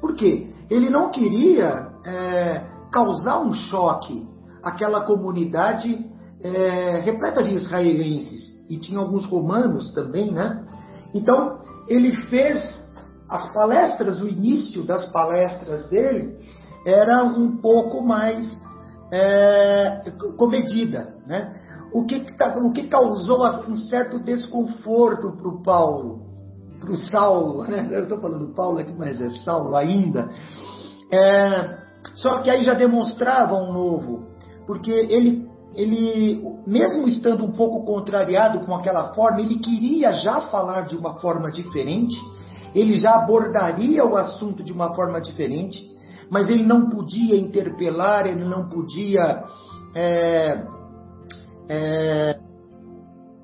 [0.00, 0.48] Por quê?
[0.70, 4.28] Ele não queria é, causar um choque
[4.62, 6.11] àquela comunidade
[6.42, 8.52] é, repleta de israelenses.
[8.68, 10.64] E tinha alguns romanos também, né?
[11.14, 12.80] Então, ele fez
[13.28, 16.36] as palestras, o início das palestras dele
[16.86, 18.58] era um pouco mais
[19.12, 20.02] é,
[20.36, 21.54] comedida, né?
[21.92, 26.22] O que, tá, o que causou um certo desconforto para o Paulo,
[26.80, 27.88] para o Saulo, né?
[27.90, 30.30] Eu estou falando Paulo aqui, mas é Saulo ainda.
[31.12, 31.78] É,
[32.16, 34.26] só que aí já demonstrava um novo,
[34.66, 40.82] porque ele, ele, mesmo estando um pouco contrariado com aquela forma, ele queria já falar
[40.82, 42.16] de uma forma diferente
[42.74, 45.78] ele já abordaria o assunto de uma forma diferente,
[46.30, 49.44] mas ele não podia interpelar, ele não podia.
[49.94, 50.66] É,
[51.68, 52.38] é,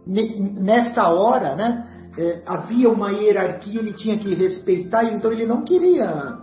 [0.06, 6.38] nesta hora, né, é, havia uma hierarquia, ele tinha que respeitar, então ele não queria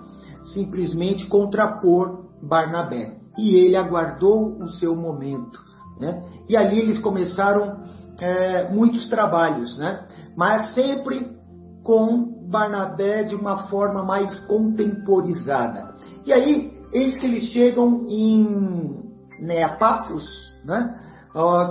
[0.54, 3.18] simplesmente contrapor Barnabé.
[3.38, 5.60] E ele aguardou o seu momento.
[6.00, 6.22] Né?
[6.50, 7.84] E ali eles começaram
[8.20, 10.06] é, muitos trabalhos, né?
[10.36, 11.36] mas sempre
[11.84, 15.96] com Barnabé de uma forma mais contemporizada.
[16.26, 19.04] E aí, eis que eles chegam em
[19.40, 20.26] Neapafos,
[20.64, 20.96] né?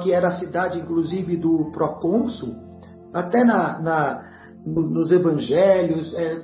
[0.03, 2.55] que era a cidade, inclusive, do procônsul,
[3.13, 4.35] até na, na
[4.67, 6.43] nos evangelhos, é,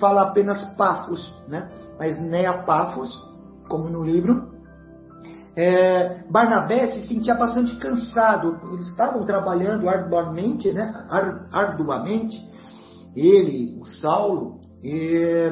[0.00, 1.70] fala apenas Pafos, né?
[1.98, 3.10] mas Neapafos,
[3.68, 4.47] como no livro,
[5.60, 11.04] é, Barnabé se sentia bastante cansado, eles estavam trabalhando arduamente, né?
[11.50, 12.38] arduamente,
[13.16, 15.50] ele, o Saulo, e...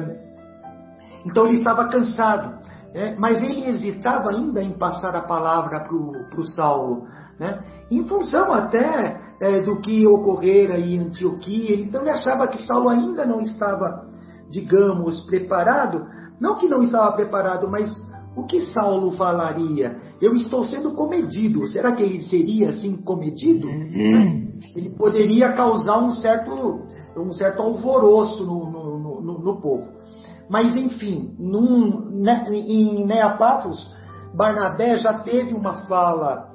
[1.25, 2.57] então ele estava cansado.
[2.93, 3.17] Né?
[3.19, 7.05] Mas ele hesitava ainda em passar a palavra para o Saulo,
[7.37, 7.61] né?
[7.91, 11.81] em função até é, do que ocorrera em Antioquia.
[11.81, 14.07] Então ele achava que Saulo ainda não estava,
[14.49, 16.05] digamos, preparado.
[16.39, 17.91] Não que não estava preparado, mas
[18.37, 19.97] o que Saulo falaria?
[20.21, 21.67] Eu estou sendo comedido.
[21.67, 23.67] Será que ele seria assim comedido?
[23.67, 24.59] Uhum.
[24.75, 26.85] Ele poderia causar um certo
[27.17, 29.91] um certo alvoroço no, no, no, no povo.
[30.49, 33.93] Mas, enfim, num, né, em Neapafos,
[34.35, 36.51] Barnabé já teve uma fala,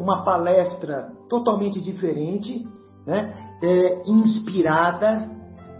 [0.00, 2.66] uma palestra totalmente diferente,
[3.06, 5.30] né, é, inspirada,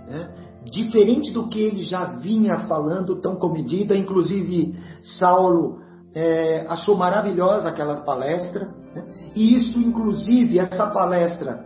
[0.07, 0.31] né,
[0.71, 3.97] diferente do que ele já vinha falando, tão comedida.
[3.97, 4.75] Inclusive,
[5.19, 5.79] Saulo
[6.15, 8.69] é, achou maravilhosa aquela palestra.
[8.95, 11.65] Né, e isso, inclusive, essa palestra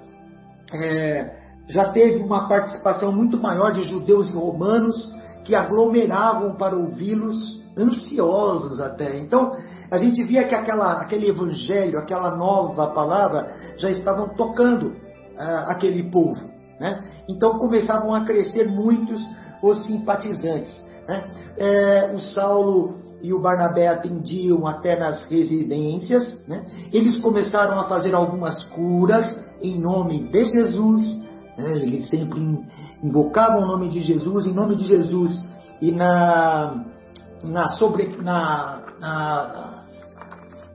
[0.73, 5.13] é, já teve uma participação muito maior de judeus e romanos
[5.45, 9.19] que aglomeravam para ouvi-los, ansiosos até.
[9.19, 9.53] Então,
[9.91, 16.05] a gente via que aquela, aquele evangelho, aquela nova palavra, já estavam tocando uh, aquele
[16.05, 16.60] povo.
[16.81, 17.05] Né?
[17.29, 19.21] Então, começavam a crescer muitos
[19.62, 20.83] os simpatizantes.
[21.07, 21.25] Né?
[21.59, 26.40] É, o Saulo e o Barnabé atendiam até nas residências.
[26.49, 26.64] Né?
[26.93, 31.21] Eles começaram a fazer algumas curas em nome de Jesus
[31.61, 31.77] né?
[31.77, 32.40] Eles sempre
[33.03, 35.47] invocavam o nome de Jesus, em nome de Jesus.
[35.81, 36.85] E na,
[37.45, 39.85] na sobre, na, na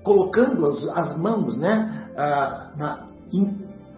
[0.04, 2.10] colocando as, as, mãos, né?
[2.18, 3.06] Ah, na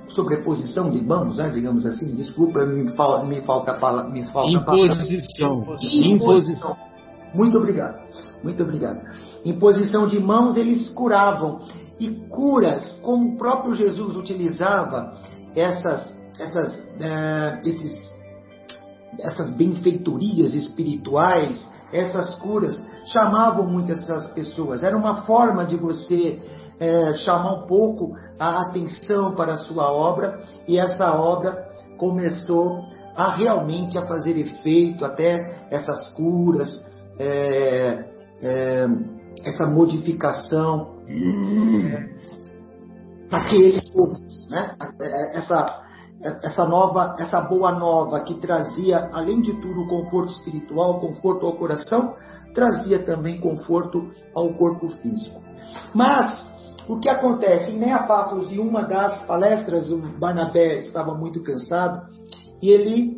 [0.10, 1.50] sobreposição de mãos, né?
[1.50, 2.16] digamos assim.
[2.16, 5.62] Desculpa, me, me falta fala, me falta imposição.
[5.62, 6.12] Imposição.
[6.12, 6.78] Imposição.
[7.34, 8.00] Muito obrigado.
[8.44, 9.02] Muito obrigado.
[9.46, 11.62] Em posição de mãos eles curavam.
[12.00, 15.14] e curas, como o próprio Jesus utilizava
[15.56, 18.18] essas, essas, é, esses,
[19.20, 24.84] essas benfeitorias espirituais, essas curas, chamavam muito essas pessoas.
[24.84, 26.40] Era uma forma de você
[26.80, 32.84] é, chamar um pouco a atenção para a sua obra e essa obra começou
[33.16, 36.70] a realmente a fazer efeito até essas curas,
[37.18, 38.06] é,
[38.42, 38.88] é,
[39.44, 42.10] essa modificação é,
[43.30, 44.76] daquele povo, né?
[45.34, 45.88] Essa
[46.20, 52.16] essa nova, essa boa nova que trazia, além de tudo, conforto espiritual, conforto ao coração,
[52.56, 55.40] trazia também conforto ao corpo físico.
[55.94, 56.57] Mas
[56.88, 57.72] o que acontece?
[57.72, 62.08] Em Neapáforos, em uma das palestras, o Barnabé estava muito cansado
[62.62, 63.18] e ele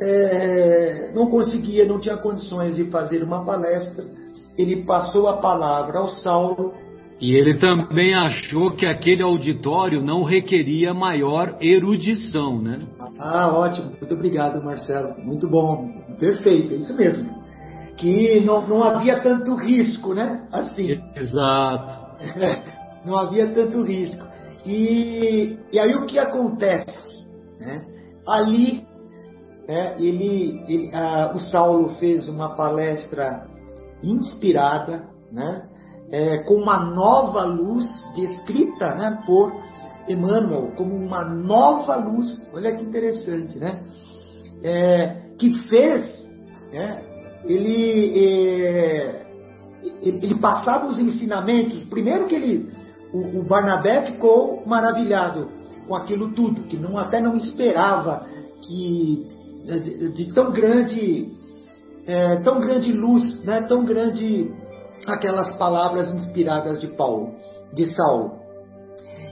[0.00, 4.04] é, não conseguia, não tinha condições de fazer uma palestra.
[4.58, 6.74] Ele passou a palavra ao Saulo
[7.18, 12.86] e ele também achou que aquele auditório não requeria maior erudição, né?
[13.18, 13.92] Ah, ótimo.
[13.98, 15.14] Muito obrigado, Marcelo.
[15.24, 15.88] Muito bom.
[16.18, 17.34] Perfeito, é isso mesmo.
[17.96, 20.46] Que não, não havia tanto risco, né?
[20.52, 21.00] Assim.
[21.16, 22.04] Exato.
[23.06, 24.24] não havia tanto risco.
[24.64, 27.24] E, e aí o que acontece?
[27.60, 27.86] Né?
[28.26, 28.84] Ali,
[29.68, 33.46] né, ele, ele ah, o Saulo fez uma palestra
[34.02, 35.68] inspirada, né?
[36.10, 39.52] é, com uma nova luz descrita né, por
[40.08, 42.28] Emmanuel como uma nova luz.
[42.52, 43.82] Olha que interessante, né?
[44.62, 46.26] É, que fez,
[46.72, 47.02] né,
[47.44, 49.26] ele, é,
[50.02, 51.84] ele, ele, passava os ensinamentos.
[51.84, 52.70] Primeiro que ele,
[53.16, 55.50] o, o, Barnabé ficou maravilhado
[55.86, 58.26] com aquilo tudo, que não, até não esperava
[58.62, 59.26] que
[59.64, 61.32] de, de tão grande,
[62.06, 64.52] é, tão grande luz, né, tão grande
[65.06, 67.34] aquelas palavras inspiradas de Paulo,
[67.72, 68.36] de Saulo.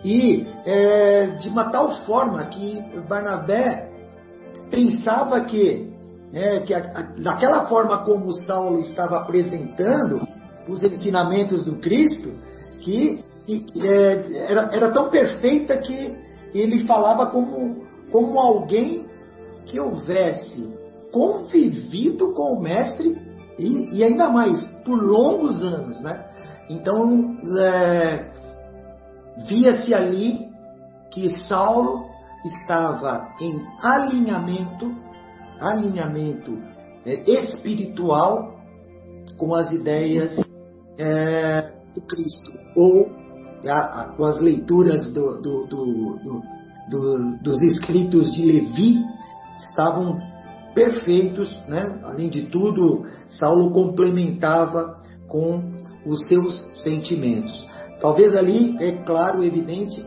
[0.04, 3.90] E é, de uma tal forma que Barnabé
[4.70, 5.92] pensava que,
[6.32, 10.26] é, que a, a, daquela forma como Saulo estava apresentando
[10.68, 12.32] os ensinamentos do Cristo,
[12.80, 16.14] que, que é, era, era tão perfeita que
[16.54, 19.06] ele falava como, como alguém
[19.66, 20.72] que houvesse
[21.12, 23.18] convivido com o Mestre
[23.58, 26.24] e, e ainda mais, por longos anos, né?
[26.68, 28.32] Então, é,
[29.46, 30.48] via-se ali
[31.10, 32.06] que Saulo
[32.44, 34.92] estava em alinhamento,
[35.60, 36.58] alinhamento
[37.06, 38.54] é, espiritual
[39.36, 40.36] com as ideias
[40.98, 43.23] é, do Cristo, ou
[43.68, 49.04] a, com as leituras do, do, do, dos escritos de Levi,
[49.58, 50.18] estavam
[50.74, 52.00] perfeitos, né?
[52.02, 54.98] Além de tudo, Saulo complementava
[55.28, 55.72] com
[56.04, 57.66] os seus sentimentos.
[58.00, 60.04] Talvez ali, é claro, evidente,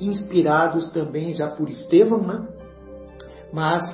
[0.00, 2.46] inspirados também já por Estevão, né?
[3.52, 3.84] Mas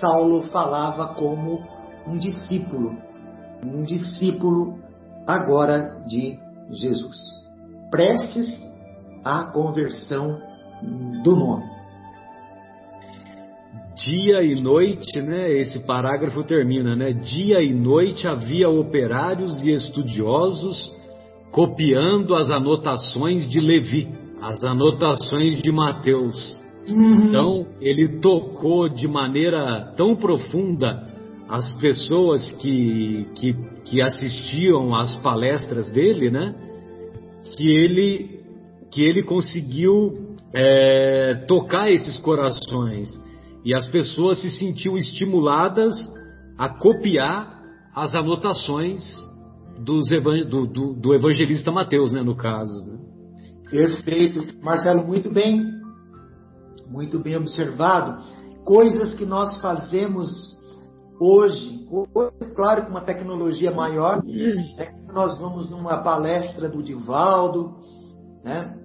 [0.00, 1.64] Saulo falava como
[2.06, 2.96] um discípulo,
[3.64, 4.78] um discípulo
[5.26, 6.38] agora de
[6.70, 7.45] Jesus,
[7.90, 8.60] prestes
[9.24, 10.40] à conversão
[11.22, 11.76] do nome
[13.96, 15.50] dia e noite, né?
[15.58, 17.12] Esse parágrafo termina, né?
[17.12, 20.94] Dia e noite havia operários e estudiosos
[21.50, 24.08] copiando as anotações de Levi,
[24.42, 26.60] as anotações de Mateus.
[26.86, 27.14] Uhum.
[27.14, 31.06] Então, ele tocou de maneira tão profunda
[31.48, 36.54] as pessoas que, que, que assistiam às palestras dele, né?
[37.54, 38.40] Que ele,
[38.90, 43.10] que ele conseguiu é, tocar esses corações
[43.64, 45.94] e as pessoas se sentiam estimuladas
[46.56, 47.60] a copiar
[47.94, 49.02] as anotações
[49.78, 50.08] dos,
[50.48, 52.84] do, do, do, evangelista Mateus, né, no caso.
[52.84, 52.98] Né?
[53.70, 54.54] Perfeito.
[54.62, 55.64] Marcelo, muito bem.
[56.88, 58.22] Muito bem observado.
[58.64, 60.55] Coisas que nós fazemos
[61.20, 61.86] hoje,
[62.54, 64.22] claro, com uma tecnologia maior,
[64.78, 67.74] é nós vamos numa palestra do Divaldo,
[68.44, 68.76] né?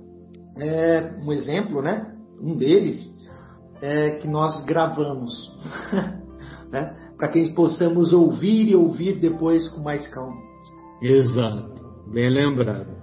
[0.58, 2.16] É, um exemplo, né?
[2.42, 2.98] Um deles,
[3.82, 5.52] é, que nós gravamos,
[6.72, 6.96] né?
[7.18, 10.42] para que possamos ouvir e ouvir depois com mais calma.
[11.02, 13.02] Exato, bem lembrado.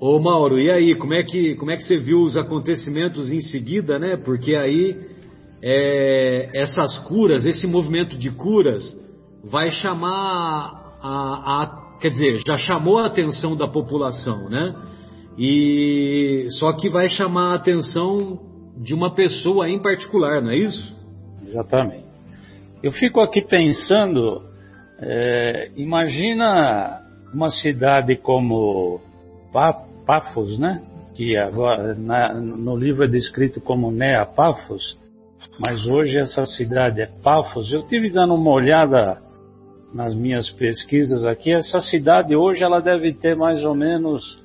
[0.00, 3.40] Ô Mauro, e aí, como é que, como é que você viu os acontecimentos em
[3.40, 4.16] seguida, né?
[4.16, 4.96] Porque aí
[5.62, 8.96] é, essas curas, esse movimento de curas,
[9.44, 14.74] vai chamar a, a, quer dizer, já chamou a atenção da população, né?
[15.36, 18.40] E só que vai chamar a atenção
[18.76, 20.96] de uma pessoa em particular, não é isso?
[21.46, 22.06] Exatamente.
[22.82, 24.42] Eu fico aqui pensando,
[25.00, 27.00] é, imagina
[27.32, 29.00] uma cidade como
[30.06, 30.82] Pafos, né?
[31.14, 34.96] Que agora na, no livro é descrito como Nea Pafos,
[35.58, 37.72] mas hoje essa cidade é Pafos.
[37.72, 39.20] Eu tive dando uma olhada
[39.92, 44.42] nas minhas pesquisas aqui, essa cidade hoje ela deve ter mais ou menos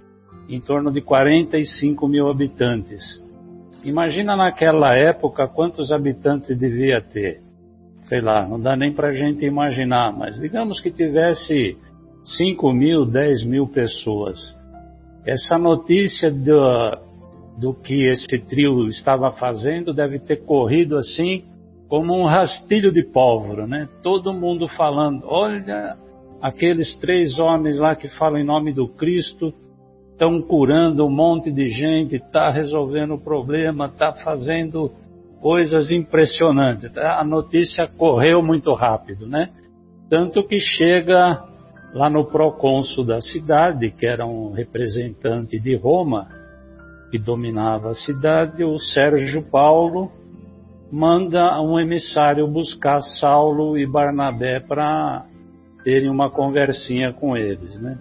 [0.48, 3.22] em torno de 45 mil habitantes.
[3.84, 7.42] Imagina naquela época quantos habitantes devia ter.
[8.08, 11.78] Sei lá, não dá nem para a gente imaginar, mas digamos que tivesse
[12.24, 14.56] 5 mil, 10 mil pessoas.
[15.26, 16.98] Essa notícia do,
[17.58, 21.44] do que esse trio estava fazendo deve ter corrido assim
[21.88, 23.88] como um rastilho de pólvora, né?
[24.02, 25.96] Todo mundo falando, olha
[26.42, 29.54] aqueles três homens lá que falam em nome do Cristo,
[30.12, 34.92] estão curando um monte de gente, está resolvendo o problema, está fazendo
[35.40, 36.98] coisas impressionantes.
[36.98, 39.50] A notícia correu muito rápido, né?
[40.10, 41.44] Tanto que chega
[41.94, 46.28] lá no procônsul da cidade, que era um representante de Roma,
[47.14, 50.12] que dominava a cidade, o Sérgio Paulo,
[50.92, 55.24] manda um emissário buscar Saulo e Barnabé para
[55.84, 58.00] terem uma conversinha com eles, né?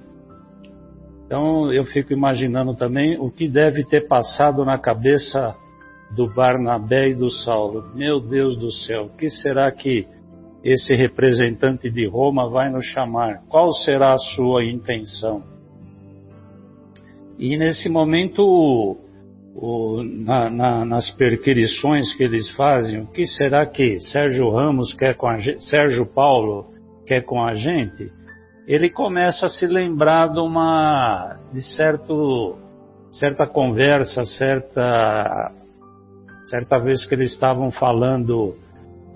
[1.27, 5.55] Então eu fico imaginando também o que deve ter passado na cabeça
[6.17, 7.95] do Barnabé e do Saulo.
[7.95, 10.09] Meu Deus do céu, o que será que
[10.65, 13.43] esse representante de Roma vai nos chamar?
[13.51, 15.52] Qual será a sua intenção?
[17.43, 18.97] E nesse momento
[19.53, 25.17] o, na, na, nas perquirições que eles fazem, o que será que Sérgio Ramos quer
[25.17, 26.67] com a gente, Sérgio Paulo
[27.05, 28.13] quer com a gente?
[28.65, 32.57] Ele começa a se lembrar de uma de certo
[33.11, 35.51] certa conversa, certa
[36.47, 38.55] certa vez que eles estavam falando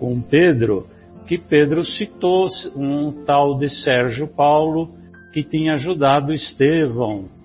[0.01, 0.89] com Pedro,
[1.29, 4.91] que Pedro citou um tal de Sérgio Paulo
[5.33, 7.36] que tinha ajudado Estevão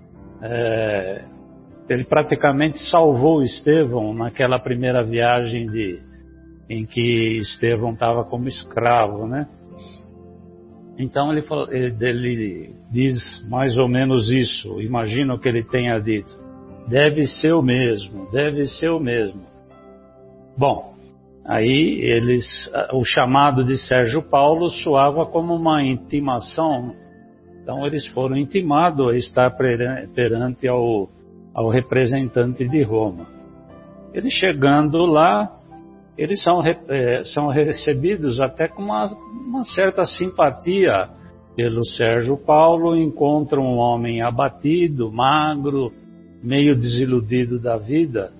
[0.41, 1.23] é,
[1.89, 5.99] ele praticamente salvou Estevão naquela primeira viagem de,
[6.69, 9.47] em que Estevão estava como escravo, né?
[10.97, 11.43] Então ele,
[11.99, 14.79] ele diz mais ou menos isso.
[14.81, 16.39] Imagino que ele tenha dito.
[16.87, 19.41] Deve ser o mesmo, deve ser o mesmo.
[20.57, 20.93] Bom,
[21.45, 22.45] aí eles,
[22.93, 26.95] o chamado de Sérgio Paulo soava como uma intimação.
[27.71, 31.09] Então eles foram intimados a estar perante ao
[31.53, 33.27] ao representante de Roma.
[34.13, 35.49] Eles chegando lá,
[36.17, 39.07] eles são, é, são recebidos até com uma,
[39.47, 41.09] uma certa simpatia
[41.55, 45.93] pelo Sérgio Paulo, encontram um homem abatido, magro,
[46.43, 48.31] meio desiludido da vida,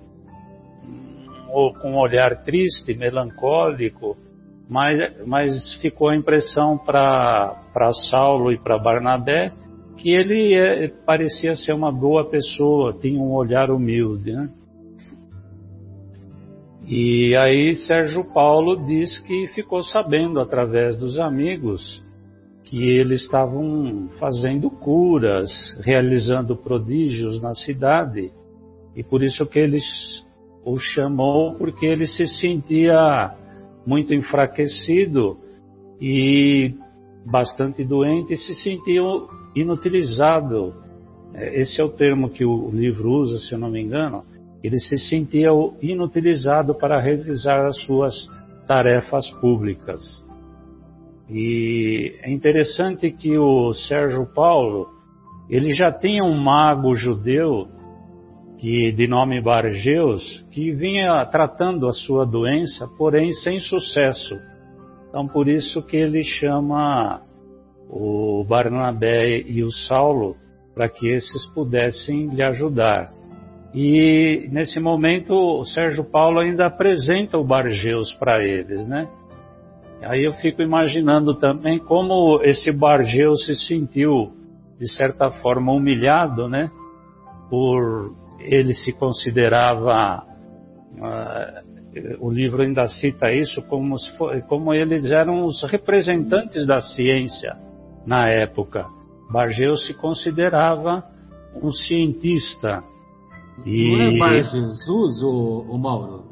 [1.50, 4.16] ou com um olhar triste, melancólico,
[4.72, 9.52] mas, mas ficou a impressão para Saulo e para Barnabé
[9.98, 14.32] que ele é, parecia ser uma boa pessoa, tinha um olhar humilde.
[14.32, 14.48] Né?
[16.88, 22.02] E aí Sérgio Paulo diz que ficou sabendo através dos amigos
[22.64, 25.50] que eles estavam fazendo curas,
[25.82, 28.32] realizando prodígios na cidade,
[28.96, 29.84] e por isso que eles
[30.64, 33.36] o chamou, porque ele se sentia
[33.86, 35.38] muito enfraquecido
[36.00, 36.74] e
[37.24, 39.02] bastante doente se sentia
[39.54, 40.74] inutilizado.
[41.34, 44.24] É, esse é o termo que o livro usa, se eu não me engano.
[44.62, 48.14] Ele se sentia inutilizado para realizar as suas
[48.66, 50.22] tarefas públicas.
[51.28, 54.88] E é interessante que o Sérgio Paulo,
[55.48, 57.68] ele já tinha um mago judeu
[58.62, 64.38] que de nome Bargeus, que vinha tratando a sua doença, porém sem sucesso.
[65.08, 67.20] Então por isso que ele chama
[67.90, 70.36] o Barnabé e o Saulo
[70.72, 73.12] para que esses pudessem lhe ajudar.
[73.74, 79.08] E nesse momento o Sérgio Paulo ainda apresenta o Bargeus para eles, né?
[80.02, 84.30] Aí eu fico imaginando também como esse Bargeus se sentiu
[84.78, 86.70] de certa forma humilhado, né?
[87.50, 90.24] Por ele se considerava
[90.96, 91.72] uh,
[92.20, 97.56] o livro ainda cita isso como, for, como eles eram os representantes da ciência
[98.06, 98.86] na época.
[99.30, 101.04] Bargeu se considerava
[101.62, 102.82] um cientista.
[103.64, 103.96] E...
[103.96, 106.24] Não é Bar Jesus, o, o Mauro?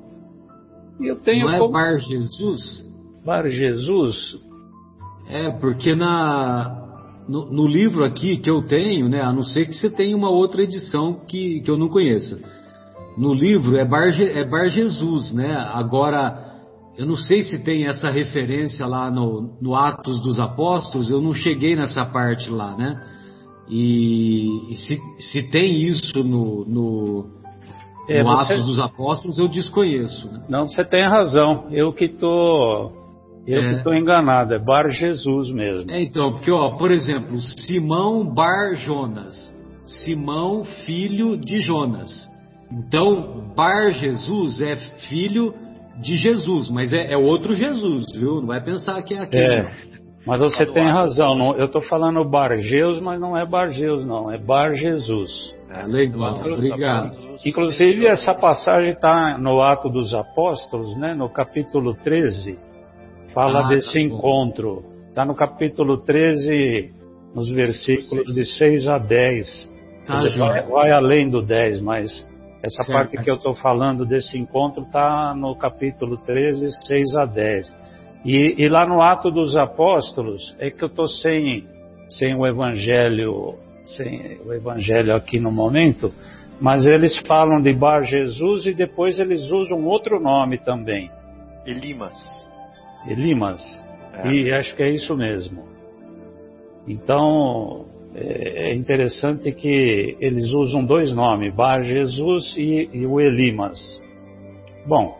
[1.00, 1.72] Eu tenho Não é como...
[1.72, 2.86] Bar Jesus?
[3.24, 4.38] Bar Jesus?
[5.28, 6.79] É, porque na,
[7.30, 10.28] no, no, livro aqui que eu tenho, né, a não ser que você tenha uma
[10.28, 12.40] outra edição que, que eu não conheça.
[13.16, 15.54] No livro é Bar, é Bar Jesus, né?
[15.72, 16.50] Agora,
[16.96, 21.32] eu não sei se tem essa referência lá no, no Atos dos Apóstolos, eu não
[21.32, 23.00] cheguei nessa parte lá, né?
[23.68, 27.26] E, e se, se, tem isso no, no,
[28.08, 28.54] é, no você...
[28.54, 30.26] Atos dos Apóstolos, eu desconheço.
[30.26, 30.42] Né?
[30.48, 31.68] Não, você tem razão.
[31.70, 32.99] Eu que estou.
[33.46, 33.72] Eu é.
[33.76, 35.90] estou enganado, é Bar Jesus mesmo.
[35.90, 39.52] É, então, porque, ó, por exemplo, Simão Bar Jonas,
[39.84, 42.28] Simão, filho de Jonas.
[42.70, 44.76] Então, Bar Jesus é
[45.08, 45.54] filho
[46.00, 48.40] de Jesus, mas é, é outro Jesus, viu?
[48.40, 49.54] Não vai pensar que é aquele.
[49.54, 49.90] É.
[50.26, 54.36] Mas você tem razão, não, eu estou falando Bargeus, mas não é Bargeus, não, é
[54.36, 55.30] Bar Jesus.
[55.70, 57.16] É, legal, obrigado.
[57.44, 62.58] Inclusive, essa passagem está no Ato dos Apóstolos, né, no capítulo 13,
[63.32, 64.84] fala ah, desse tá encontro.
[65.08, 66.92] Está no capítulo 13,
[67.34, 69.70] nos versículos de 6 a 10.
[70.06, 72.28] Tá, dizer, vai, vai, além do 10, mas
[72.62, 72.92] essa certo.
[72.92, 77.76] parte que eu estou falando desse encontro está no capítulo 13, 6 a 10.
[78.24, 81.66] E, e, lá no Ato dos Apóstolos é que eu estou sem,
[82.10, 83.54] sem o Evangelho,
[83.84, 86.12] sem o Evangelho aqui no momento,
[86.60, 91.10] mas eles falam de Bar Jesus e depois eles usam outro nome também.
[91.64, 92.49] Elimas.
[93.06, 93.62] Elimas.
[94.14, 94.28] É.
[94.28, 95.64] E acho que é isso mesmo.
[96.86, 103.78] Então é, é interessante que eles usam dois nomes, Bar Jesus e, e o Elimas.
[104.86, 105.18] Bom,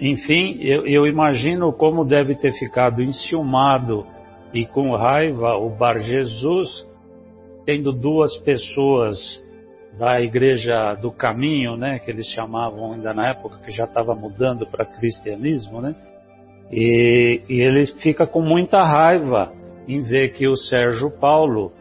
[0.00, 4.06] enfim, eu, eu imagino como deve ter ficado enciumado
[4.52, 6.86] e com raiva o Bar Jesus,
[7.64, 9.18] tendo duas pessoas
[9.98, 14.64] da igreja do caminho, né, que eles chamavam ainda na época que já estava mudando
[14.66, 15.94] para cristianismo, né?
[16.70, 19.52] E, e, ele fica com muita raiva
[19.86, 21.72] em ver que o Sérgio Paulo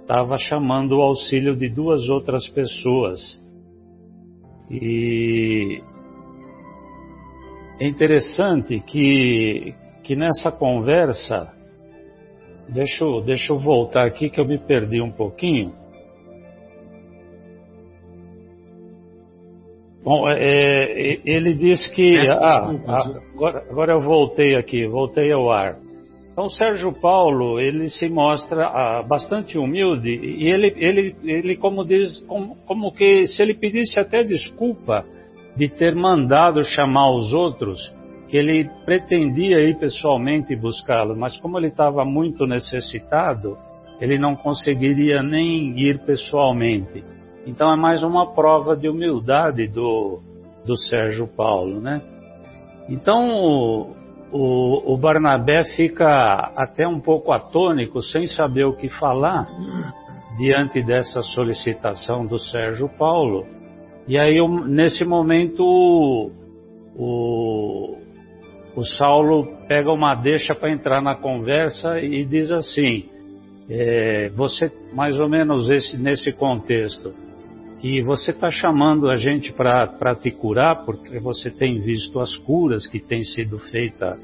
[0.00, 3.40] estava chamando o auxílio de duas outras pessoas.
[4.70, 5.80] E
[7.80, 11.52] é interessante que, que nessa conversa,
[12.68, 15.83] deixa eu, deixa eu voltar aqui que eu me perdi um pouquinho.
[20.04, 22.18] Bom, é, é ele diz que.
[22.18, 22.70] Ah,
[23.34, 25.78] agora, agora eu voltei aqui, voltei ao ar.
[26.34, 32.18] Então, Sérgio Paulo, ele se mostra ah, bastante humilde e ele, ele, ele como diz,
[32.26, 35.04] como, como que se ele pedisse até desculpa
[35.56, 37.80] de ter mandado chamar os outros,
[38.28, 43.56] que ele pretendia ir pessoalmente buscá-lo, mas como ele estava muito necessitado,
[44.00, 47.04] ele não conseguiria nem ir pessoalmente.
[47.46, 50.20] Então é mais uma prova de humildade do,
[50.64, 52.00] do Sérgio Paulo, né?
[52.88, 53.96] Então o,
[54.32, 59.46] o, o Barnabé fica até um pouco atônico, sem saber o que falar,
[60.38, 63.46] diante dessa solicitação do Sérgio Paulo.
[64.08, 64.36] E aí,
[64.66, 65.62] nesse momento,
[66.96, 67.96] o,
[68.74, 73.04] o, Saulo pega uma deixa para entrar na conversa e diz assim:
[73.68, 77.14] é, você, mais ou menos esse, nesse contexto,
[77.84, 82.86] que você está chamando a gente para te curar porque você tem visto as curas
[82.86, 84.18] que têm sido feitas,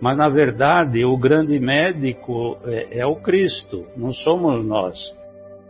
[0.00, 4.96] mas na verdade o grande médico é, é o Cristo, não somos nós.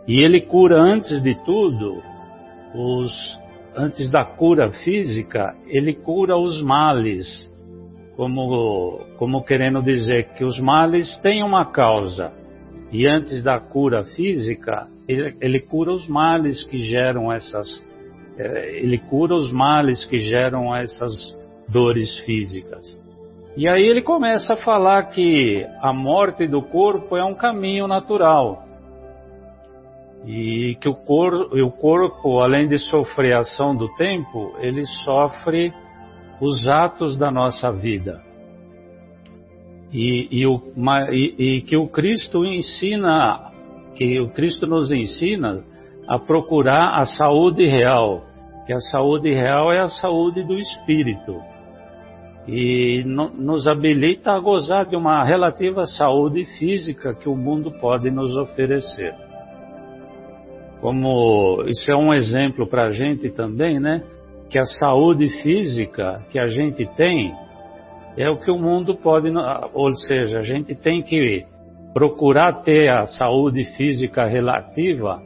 [0.07, 2.01] E ele cura antes de tudo
[2.77, 3.13] os
[3.75, 7.51] antes da cura física, ele cura os males,
[8.15, 12.33] como, como querendo dizer que os males têm uma causa.
[12.93, 17.85] E antes da cura física, ele, ele cura os males que geram essas,
[18.39, 21.37] é, ele cura os males que geram essas
[21.69, 23.01] dores físicas.
[23.57, 28.67] E aí ele começa a falar que a morte do corpo é um caminho natural
[30.27, 35.73] e que o, cor, o corpo, além de sofrer a ação do tempo, ele sofre
[36.41, 38.23] os atos da nossa vida.
[39.93, 40.63] E, e, o,
[41.11, 43.52] e, e que o Cristo ensina,
[43.95, 45.63] que o Cristo nos ensina
[46.09, 48.23] a procurar a saúde real,
[48.67, 51.41] que a saúde real é a saúde do espírito.
[52.47, 58.11] E no, nos habilita a gozar de uma relativa saúde física que o mundo pode
[58.11, 59.15] nos oferecer
[60.83, 64.03] como isso é um exemplo para a gente também, né?
[64.51, 67.33] Que a saúde física que a gente tem
[68.17, 69.33] é o que o mundo pode,
[69.73, 71.47] ou seja, a gente tem que
[71.93, 75.23] procurar ter a saúde física relativa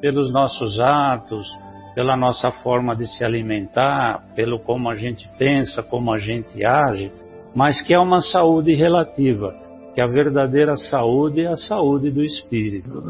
[0.00, 1.48] pelos nossos atos,
[1.94, 7.10] pela nossa forma de se alimentar, pelo como a gente pensa, como a gente age,
[7.54, 9.54] mas que é uma saúde relativa,
[9.94, 13.02] que a verdadeira saúde é a saúde do espírito.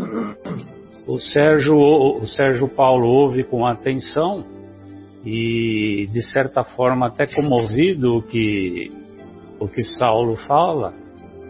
[1.07, 4.45] O Sérgio, o Sérgio Paulo ouve com atenção
[5.25, 8.91] e, de certa forma, até comovido o que,
[9.59, 10.95] o que Saulo fala,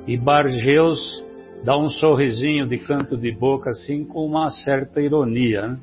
[0.07, 1.23] e Bargeus
[1.65, 5.69] dá um sorrisinho de canto de boca assim com uma certa ironia.
[5.69, 5.79] Né?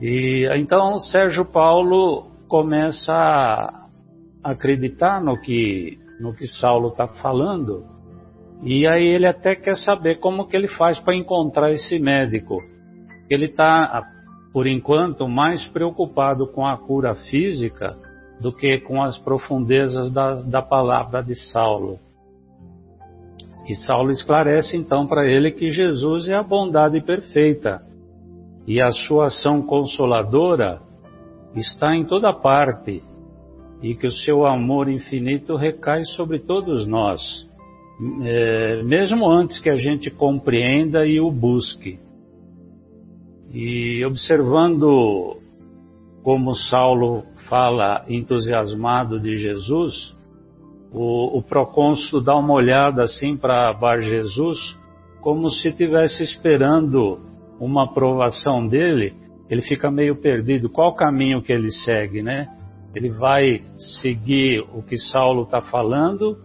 [0.00, 3.88] E então Sérgio Paulo começa a
[4.42, 7.84] acreditar no que no que Saulo está falando
[8.62, 12.58] e aí ele até quer saber como que ele faz para encontrar esse médico.
[13.28, 14.02] Ele está
[14.52, 17.96] por enquanto mais preocupado com a cura física
[18.40, 21.98] do que com as profundezas da, da palavra de Saulo.
[23.68, 27.82] E Saulo esclarece então para ele que Jesus é a bondade perfeita.
[28.66, 30.80] E a sua ação consoladora
[31.54, 33.02] está em toda parte.
[33.82, 37.20] E que o seu amor infinito recai sobre todos nós,
[38.22, 41.98] é, mesmo antes que a gente compreenda e o busque.
[43.52, 45.38] E observando
[46.22, 50.14] como Saulo fala entusiasmado de Jesus,
[50.92, 54.76] o, o procônsul dá uma olhada assim para Bar Jesus,
[55.20, 57.20] como se estivesse esperando
[57.60, 59.14] uma aprovação dele,
[59.48, 60.68] ele fica meio perdido.
[60.68, 62.48] Qual caminho que ele segue, né?
[62.94, 63.60] Ele vai
[64.00, 66.36] seguir o que Saulo está falando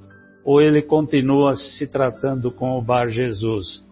[0.44, 3.84] ou ele continua se tratando com o Bar Jesus?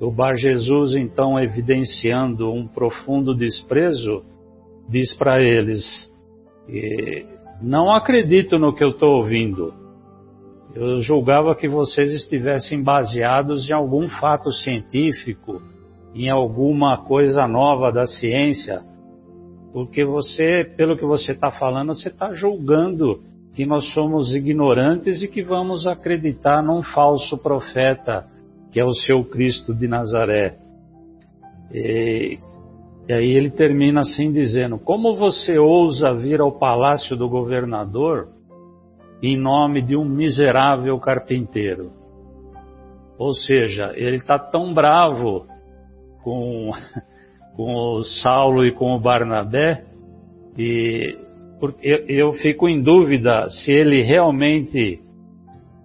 [0.00, 4.22] O Bar Jesus, então, evidenciando um profundo desprezo,
[4.88, 6.10] diz para eles:
[7.60, 9.72] Não acredito no que eu estou ouvindo.
[10.74, 15.62] Eu julgava que vocês estivessem baseados em algum fato científico,
[16.14, 18.82] em alguma coisa nova da ciência,
[19.72, 23.20] porque você, pelo que você está falando, você está julgando
[23.54, 28.26] que nós somos ignorantes e que vamos acreditar num falso profeta,
[28.70, 30.56] que é o seu Cristo de Nazaré.
[31.72, 32.38] E,
[33.08, 38.28] e aí ele termina assim dizendo: Como você ousa vir ao palácio do governador
[39.22, 41.92] em nome de um miserável carpinteiro?
[43.18, 45.46] Ou seja, ele está tão bravo
[46.22, 46.70] com,
[47.54, 49.84] com o Saulo e com o Barnabé
[50.56, 51.18] e
[51.82, 55.00] eu, eu fico em dúvida se ele realmente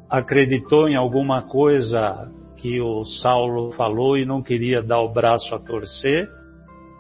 [0.09, 5.59] acreditou em alguma coisa que o Saulo falou e não queria dar o braço a
[5.59, 6.27] torcer,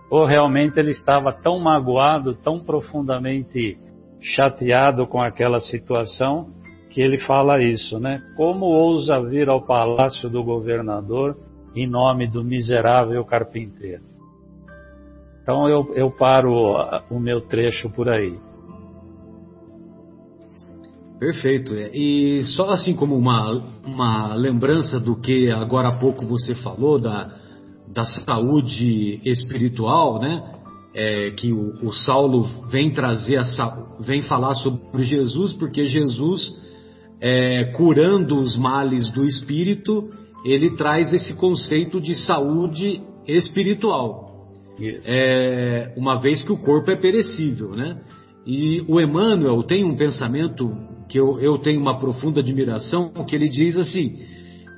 [0.09, 3.77] ou realmente ele estava tão magoado, tão profundamente
[4.19, 6.49] chateado com aquela situação,
[6.89, 8.21] que ele fala isso, né?
[8.35, 11.37] Como ousa vir ao palácio do governador
[11.75, 14.03] em nome do miserável carpinteiro?
[15.43, 16.75] Então eu, eu paro
[17.09, 18.37] o meu trecho por aí.
[21.19, 21.75] Perfeito.
[21.75, 21.91] É.
[21.93, 27.29] E só assim como uma, uma lembrança do que agora há pouco você falou, da,
[27.99, 30.41] da saúde espiritual, né?
[30.93, 33.43] É, que o, o, Saulo vem trazer, a,
[33.99, 36.51] vem falar sobre Jesus, porque Jesus,
[37.21, 40.09] é, curando os males do espírito,
[40.43, 44.29] ele traz esse conceito de saúde espiritual.
[45.05, 48.01] É, uma vez que o corpo é perecível, né?
[48.47, 50.73] E o Emmanuel tem um pensamento
[51.09, 54.17] que eu, eu tenho uma profunda admiração, que ele diz assim,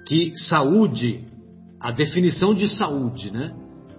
[0.08, 1.31] que saúde,
[1.82, 3.52] a definição de saúde, né?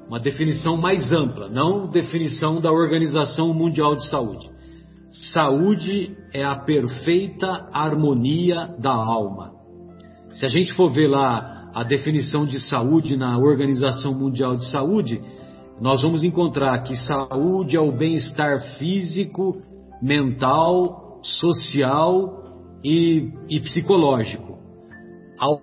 [0.07, 4.51] Uma definição mais ampla, não definição da Organização Mundial de Saúde.
[5.33, 9.53] Saúde é a perfeita harmonia da alma.
[10.31, 15.21] Se a gente for ver lá a definição de saúde na Organização Mundial de Saúde,
[15.81, 19.61] nós vamos encontrar que saúde é o bem-estar físico,
[20.01, 24.59] mental social e, e psicológico.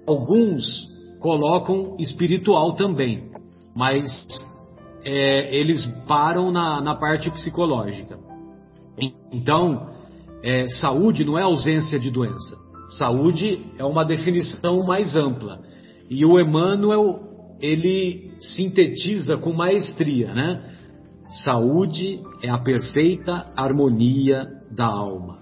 [0.05, 0.89] Alguns
[1.19, 3.31] colocam espiritual também,
[3.75, 4.27] mas
[5.03, 8.17] é, eles param na, na, parte psicológica.
[9.31, 9.89] Então,
[10.43, 12.57] é, saúde não é ausência de doença.
[12.97, 15.59] Saúde é uma definição mais ampla.
[16.09, 17.19] E o Emmanuel,
[17.59, 20.75] ele sintetiza com maestria, né?
[21.43, 25.39] Saúde é a perfeita harmonia da alma.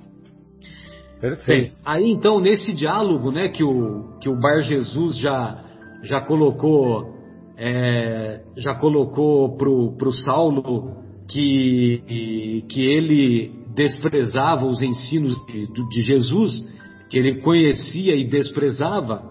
[1.20, 1.48] Perfeito.
[1.48, 5.64] Bem, aí então, nesse diálogo né, que, o, que o Bar Jesus já,
[6.08, 7.18] já colocou
[7.58, 10.96] é, já colocou pro, pro Saulo
[11.28, 16.74] que, que ele desprezava os ensinos de, de Jesus,
[17.10, 19.24] que ele conhecia e desprezava,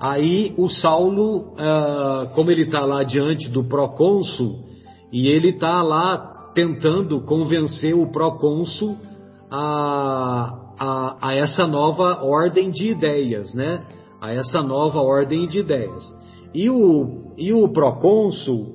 [0.00, 4.60] aí o Saulo, uh, como ele está lá diante do procônsul,
[5.12, 8.96] e ele está lá tentando convencer o procônsul
[9.50, 13.84] a, a, a essa nova ordem de ideias, né?
[14.22, 16.02] A essa nova ordem de ideias.
[16.54, 18.66] E o, e o procônsul,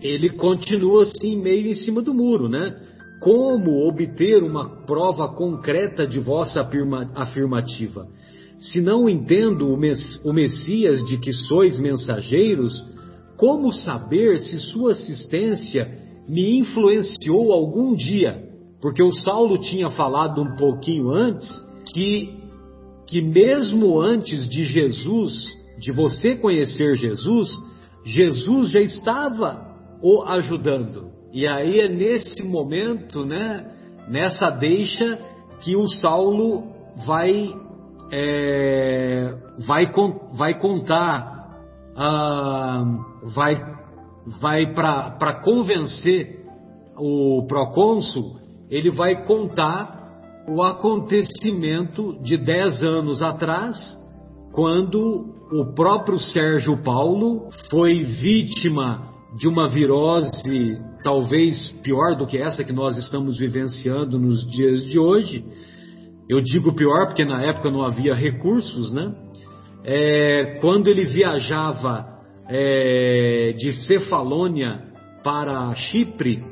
[0.00, 2.74] ele continua assim meio em cima do muro, né?
[3.20, 8.08] Como obter uma prova concreta de vossa afirma, afirmativa?
[8.62, 12.72] se não entendo o Messias de que sois mensageiros,
[13.36, 15.88] como saber se sua assistência
[16.28, 18.40] me influenciou algum dia?
[18.80, 21.48] Porque o Saulo tinha falado um pouquinho antes
[21.92, 22.41] que,
[23.06, 25.32] que mesmo antes de Jesus,
[25.78, 27.50] de você conhecer Jesus,
[28.04, 29.72] Jesus já estava
[30.02, 31.10] o ajudando.
[31.32, 33.66] E aí é nesse momento, né,
[34.08, 35.18] nessa deixa,
[35.60, 36.72] que o Saulo
[37.06, 37.52] vai
[38.12, 39.34] é,
[39.66, 39.90] vai,
[40.34, 41.48] vai contar,
[41.96, 43.58] uh, vai,
[44.38, 46.44] vai para convencer
[46.98, 48.36] o procônsul,
[48.68, 50.01] ele vai contar
[50.48, 53.76] o acontecimento de dez anos atrás,
[54.52, 62.64] quando o próprio Sérgio Paulo foi vítima de uma virose talvez pior do que essa
[62.64, 65.44] que nós estamos vivenciando nos dias de hoje,
[66.28, 69.12] eu digo pior porque na época não havia recursos, né?
[69.84, 72.06] É, quando ele viajava
[72.48, 74.80] é, de Cefalônia
[75.24, 76.44] para Chipre,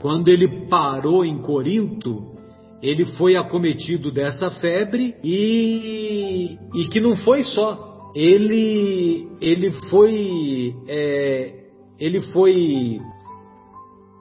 [0.00, 2.29] quando ele parou em Corinto,
[2.82, 8.10] ele foi acometido dessa febre e, e que não foi só.
[8.14, 11.54] Ele, ele foi, é,
[11.98, 12.98] ele foi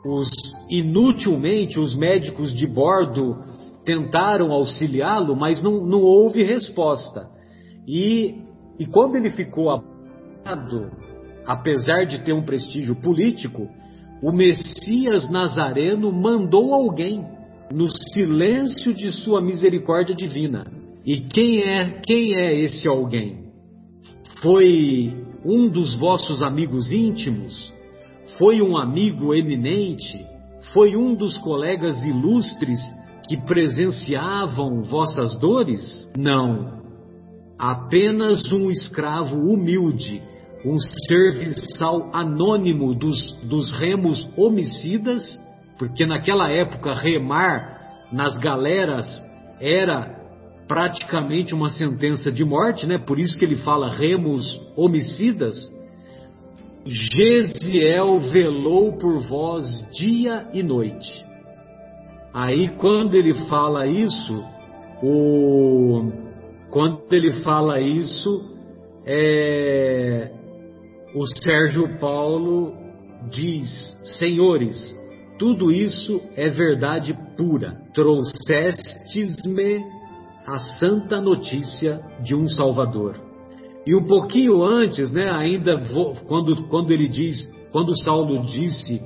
[0.06, 0.30] os,
[0.70, 3.36] inutilmente os médicos de bordo
[3.86, 7.28] tentaram auxiliá-lo, mas não, não houve resposta.
[7.88, 8.36] E,
[8.78, 10.92] e quando ele ficou abandonado,
[11.46, 13.68] apesar de ter um prestígio político,
[14.22, 17.26] o Messias Nazareno mandou alguém
[17.72, 20.66] no silêncio de sua misericórdia divina.
[21.06, 23.46] E quem é, quem é esse alguém?
[24.42, 25.14] Foi
[25.46, 27.74] um dos vossos amigos íntimos?
[28.38, 30.26] Foi um amigo eminente?
[30.74, 32.80] Foi um dos colegas ilustres
[33.28, 36.10] que presenciavam vossas dores?
[36.18, 36.80] Não.
[37.58, 40.22] Apenas um escravo humilde,
[40.66, 45.40] um serviçal anônimo dos, dos remos homicidas,
[45.80, 47.80] porque naquela época remar
[48.12, 49.08] nas galeras
[49.62, 50.20] era
[50.68, 52.98] praticamente uma sentença de morte, né?
[52.98, 55.56] Por isso que ele fala remos homicidas.
[56.86, 61.26] Gesiel velou por vós dia e noite.
[62.34, 64.44] Aí quando ele fala isso,
[65.02, 66.12] o,
[66.70, 68.54] quando ele fala isso,
[69.06, 70.32] é,
[71.16, 72.74] o Sérgio Paulo
[73.32, 73.70] diz:
[74.20, 74.99] Senhores,
[75.40, 77.82] tudo isso é verdade pura.
[77.94, 79.82] Trouxestes-me
[80.46, 83.16] a santa notícia de um Salvador.
[83.88, 85.82] E um pouquinho antes, né, ainda
[86.28, 89.02] quando, quando ele diz, quando Saulo disse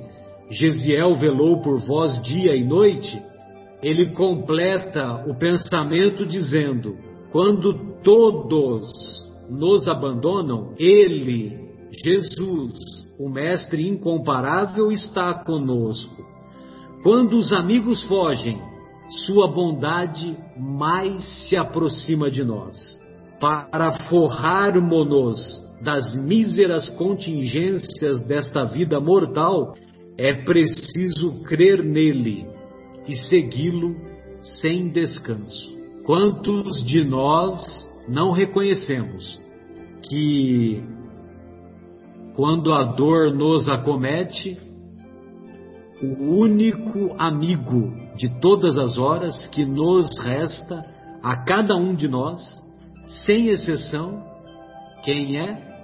[0.50, 3.22] Gesiel velou por vós dia e noite,
[3.82, 6.96] ele completa o pensamento dizendo:
[7.30, 8.90] quando todos
[9.48, 11.70] nos abandonam, ele,
[12.04, 16.24] Jesus, o Mestre incomparável, está conosco.
[17.02, 18.60] Quando os amigos fogem,
[19.26, 22.76] sua bondade mais se aproxima de nós.
[23.40, 29.74] Para forrarmos-nos das míseras contingências desta vida mortal,
[30.16, 32.46] é preciso crer nele
[33.06, 33.94] e segui-lo
[34.60, 35.74] sem descanso.
[36.04, 37.60] Quantos de nós
[38.08, 39.38] não reconhecemos
[40.08, 40.82] que,
[42.34, 44.58] quando a dor nos acomete,
[46.02, 50.84] o único amigo de todas as horas que nos resta
[51.22, 52.40] a cada um de nós,
[53.06, 54.22] sem exceção,
[55.04, 55.74] quem é?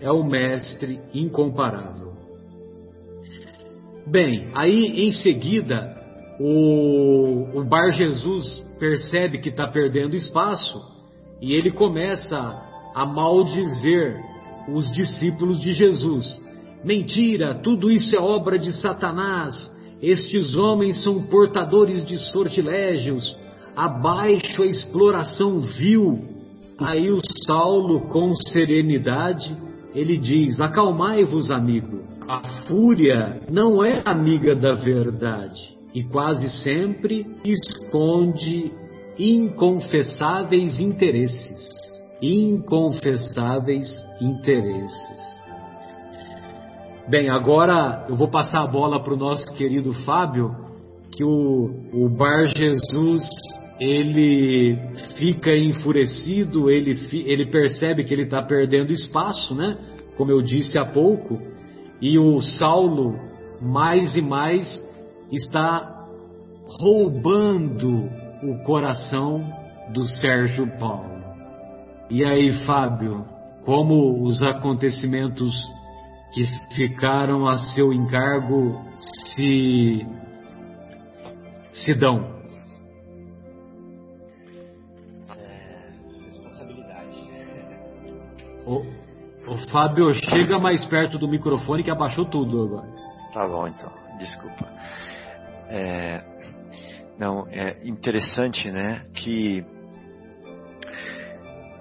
[0.00, 2.12] É o Mestre incomparável.
[4.06, 5.96] Bem, aí em seguida,
[6.38, 10.80] o, o Bar Jesus percebe que está perdendo espaço
[11.40, 12.36] e ele começa
[12.94, 14.35] a maldizer
[14.68, 16.42] os discípulos de Jesus.
[16.84, 19.70] Mentira, tudo isso é obra de Satanás.
[20.00, 23.36] Estes homens são portadores de sortilégios.
[23.74, 26.24] Abaixo a exploração vil.
[26.78, 29.56] Aí o Saulo, com serenidade,
[29.94, 32.04] ele diz: Acalmai-vos, amigo.
[32.28, 38.70] A fúria não é amiga da verdade e quase sempre esconde
[39.18, 41.68] inconfessáveis interesses.
[42.20, 43.86] Inconfessáveis
[44.20, 45.36] interesses.
[47.08, 50.50] Bem, agora eu vou passar a bola para o nosso querido Fábio,
[51.12, 53.28] que o, o Bar Jesus
[53.78, 54.76] ele
[55.16, 59.76] fica enfurecido, ele, ele percebe que ele está perdendo espaço, né?
[60.16, 61.40] Como eu disse há pouco,
[62.00, 63.14] e o Saulo,
[63.60, 64.82] mais e mais,
[65.30, 66.06] está
[66.80, 68.08] roubando
[68.42, 69.46] o coração
[69.92, 71.15] do Sérgio Paulo.
[72.08, 73.26] E aí, Fábio,
[73.64, 75.52] como os acontecimentos
[76.32, 80.06] que ficaram a seu encargo se,
[81.72, 82.36] se dão?
[85.36, 85.92] É.
[88.64, 88.84] O,
[89.52, 92.88] o Fábio chega mais perto do microfone que abaixou tudo agora.
[93.32, 93.92] Tá bom, então.
[94.18, 94.72] Desculpa.
[95.68, 96.22] É,
[97.18, 99.64] não, é interessante, né, que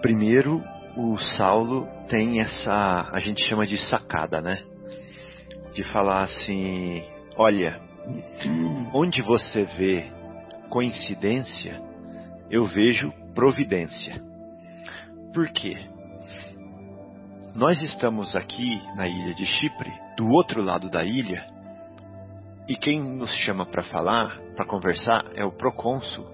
[0.06, 0.64] primeiro
[0.96, 4.62] o Saulo tem essa, a gente chama de sacada, né?
[5.74, 7.04] De falar assim,
[7.36, 7.82] olha,
[8.94, 10.06] onde você vê
[10.70, 11.82] coincidência,
[12.52, 14.22] eu vejo providência.
[15.34, 15.76] Por quê?
[17.56, 21.48] Nós estamos aqui na ilha de Chipre, do outro lado da ilha,
[22.68, 26.28] e quem nos chama para falar, para conversar, é o procônsul,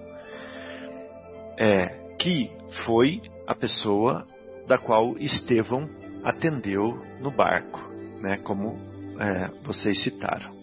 [1.58, 2.52] é, que
[2.86, 4.24] foi a pessoa
[4.68, 5.90] da qual Estevão
[6.22, 7.80] atendeu no barco,
[8.20, 8.78] né, como
[9.18, 10.54] é, vocês citaram.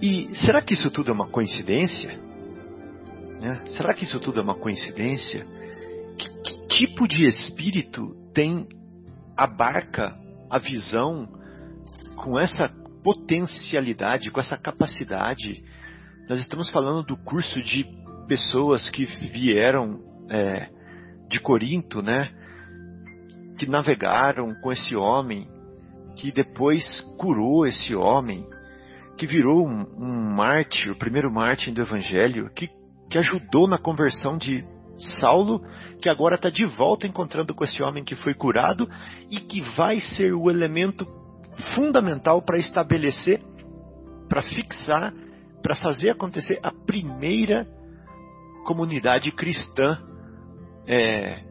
[0.00, 2.16] E será que isso tudo é uma coincidência?
[3.40, 3.60] Né?
[3.76, 5.44] Será que isso tudo é uma coincidência?
[6.16, 8.68] Que, que tipo de espírito tem
[9.36, 10.16] abarca
[10.48, 11.28] a visão
[12.14, 12.68] com essa
[13.02, 15.60] potencialidade, com essa capacidade?
[16.28, 17.84] Nós estamos falando do curso de
[18.28, 20.00] pessoas que vieram
[20.30, 20.68] é,
[21.28, 22.30] de Corinto, né?
[23.58, 25.48] Que navegaram com esse homem,
[26.14, 28.46] que depois curou esse homem,
[29.16, 32.68] que virou um, um mártir, o primeiro mártir do Evangelho, que,
[33.10, 34.64] que ajudou na conversão de
[35.20, 35.60] Saulo,
[36.00, 38.88] que agora está de volta encontrando com esse homem que foi curado
[39.30, 41.06] e que vai ser o elemento
[41.74, 43.40] fundamental para estabelecer,
[44.28, 45.12] para fixar,
[45.62, 47.66] para fazer acontecer a primeira
[48.68, 49.96] comunidade cristã
[50.86, 51.42] é,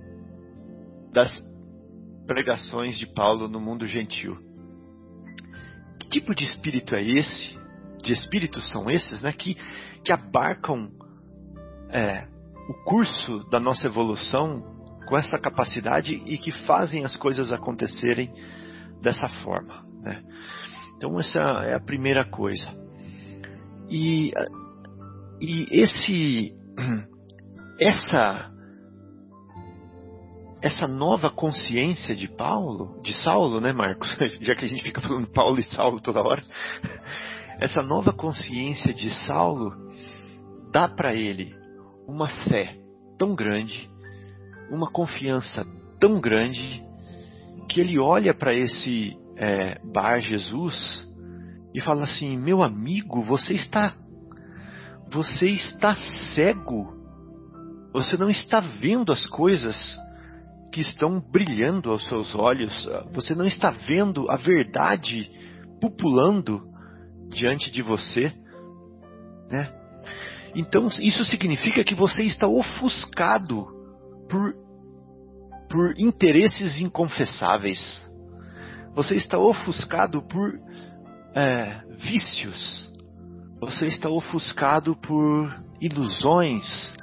[1.11, 1.43] das
[2.27, 4.37] pregações de Paulo no mundo gentil.
[5.99, 7.57] Que tipo de espírito é esse?
[8.03, 9.33] De espíritos são esses, né?
[9.33, 9.55] Que,
[10.03, 10.91] que abarcam
[11.89, 12.27] é,
[12.69, 14.61] o curso da nossa evolução
[15.07, 18.31] com essa capacidade e que fazem as coisas acontecerem
[19.01, 20.23] dessa forma, né?
[20.95, 22.71] Então essa é a primeira coisa.
[23.89, 24.31] E,
[25.41, 26.56] e esse
[27.79, 28.51] essa
[30.61, 34.09] essa nova consciência de Paulo, de Saulo, né, Marcos?
[34.41, 36.41] Já que a gente fica falando Paulo e Saulo toda hora.
[37.59, 39.71] Essa nova consciência de Saulo
[40.71, 41.55] dá para ele
[42.07, 42.77] uma fé
[43.17, 43.89] tão grande,
[44.69, 45.65] uma confiança
[45.99, 46.83] tão grande,
[47.67, 51.07] que ele olha para esse é, Bar Jesus
[51.73, 53.95] e fala assim: Meu amigo, você está.
[55.11, 55.95] Você está
[56.35, 56.95] cego.
[57.93, 59.75] Você não está vendo as coisas
[60.71, 62.87] que estão brilhando aos seus olhos.
[63.13, 65.31] Você não está vendo a verdade
[65.79, 66.61] pupulando
[67.29, 68.33] diante de você,
[69.49, 69.73] né?
[70.55, 73.67] Então isso significa que você está ofuscado
[74.29, 74.55] por
[75.69, 78.09] por interesses inconfessáveis.
[78.93, 80.59] Você está ofuscado por
[81.35, 82.91] é, vícios.
[83.59, 85.51] Você está ofuscado por
[85.81, 86.95] ilusões.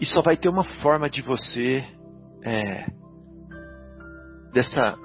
[0.00, 1.84] E só vai ter uma forma de você
[2.42, 2.86] é,
[4.52, 4.98] dessa,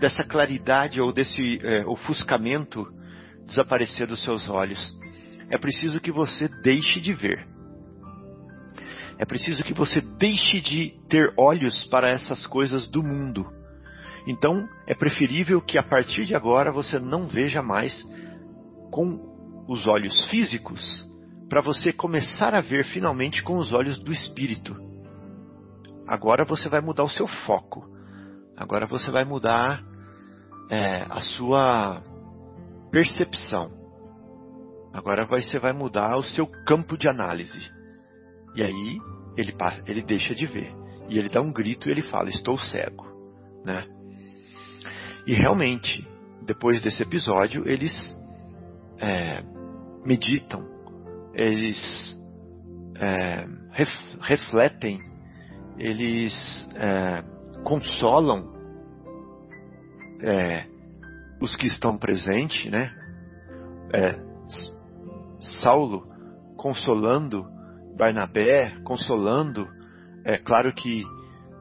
[0.00, 2.86] dessa claridade ou desse é, ofuscamento
[3.46, 4.80] desaparecer dos seus olhos.
[5.48, 7.46] É preciso que você deixe de ver.
[9.18, 13.46] É preciso que você deixe de ter olhos para essas coisas do mundo.
[14.26, 18.04] Então, é preferível que a partir de agora você não veja mais
[18.96, 19.20] com
[19.68, 21.06] os olhos físicos,
[21.50, 24.74] para você começar a ver finalmente com os olhos do espírito.
[26.08, 27.86] Agora você vai mudar o seu foco.
[28.56, 29.84] Agora você vai mudar
[30.70, 32.02] é, a sua
[32.90, 33.70] percepção.
[34.94, 37.70] Agora você vai mudar o seu campo de análise.
[38.54, 38.98] E aí
[39.36, 39.54] ele,
[39.86, 40.74] ele deixa de ver.
[41.10, 43.04] E ele dá um grito e ele fala: Estou cego.
[43.62, 43.86] Né?
[45.26, 46.08] E realmente,
[46.46, 48.16] depois desse episódio, eles
[48.98, 49.42] é,
[50.04, 50.64] meditam,
[51.34, 52.16] eles
[52.96, 53.90] é, ref,
[54.20, 55.00] refletem
[55.78, 56.34] eles
[56.74, 57.22] é,
[57.62, 58.54] consolam
[60.22, 60.66] é,
[61.40, 62.90] os que estão presentes, né?
[63.92, 64.18] É,
[65.62, 66.06] Saulo
[66.56, 67.46] consolando
[67.96, 69.68] Barnabé, consolando,
[70.24, 71.04] é claro que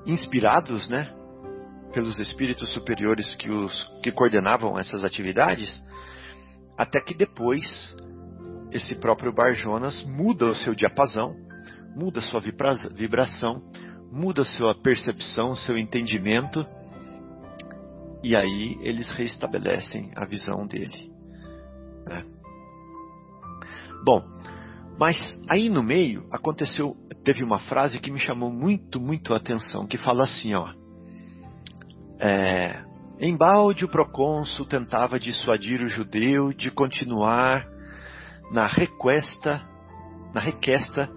[0.05, 1.13] inspirados, né?
[1.93, 5.83] Pelos espíritos superiores que os que coordenavam essas atividades,
[6.77, 7.95] até que depois
[8.71, 11.45] esse próprio Bar Jonas muda o seu diapasão
[11.95, 12.41] muda sua
[12.93, 13.63] vibração,
[14.11, 16.65] muda sua percepção, seu entendimento,
[18.21, 21.09] e aí eles restabelecem a visão dele.
[22.05, 22.25] Né?
[24.03, 24.23] Bom,
[24.99, 25.17] mas
[25.47, 29.97] aí no meio aconteceu, teve uma frase que me chamou muito, muito a atenção, que
[29.97, 30.73] fala assim, ó.
[32.19, 32.83] É,
[33.19, 37.65] Embalde o procônsul tentava dissuadir o judeu de continuar
[38.51, 39.61] na requesta,
[40.33, 41.09] na requesta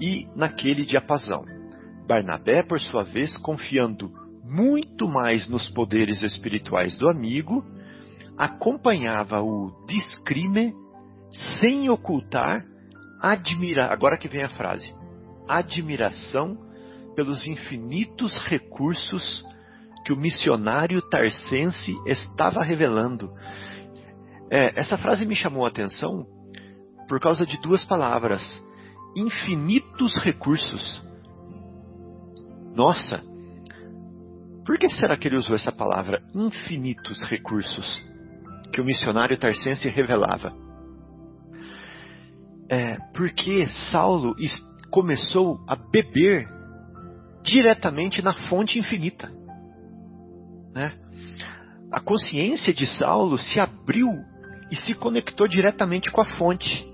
[0.00, 1.44] e naquele diapasão.
[2.08, 4.10] Barnabé, por sua vez, confiando
[4.42, 7.64] muito mais nos poderes espirituais do amigo,
[8.38, 10.74] acompanhava o discrime
[11.60, 12.64] sem ocultar
[13.20, 14.94] admira, agora que vem a frase,
[15.46, 16.56] admiração
[17.14, 19.44] pelos infinitos recursos
[20.04, 23.30] que o missionário tarsense estava revelando.
[24.50, 26.26] É, essa frase me chamou a atenção
[27.08, 28.42] por causa de duas palavras:
[29.14, 31.02] infinitos recursos.
[32.74, 33.22] Nossa,
[34.64, 38.00] por que será que ele usou essa palavra, infinitos recursos,
[38.72, 40.54] que o missionário tarsense revelava?
[42.68, 44.36] É, porque Saulo
[44.90, 46.48] começou a beber
[47.42, 49.39] diretamente na fonte infinita.
[50.74, 50.92] Né?
[51.90, 54.08] A consciência de Saulo se abriu
[54.70, 56.88] e se conectou diretamente com a fonte,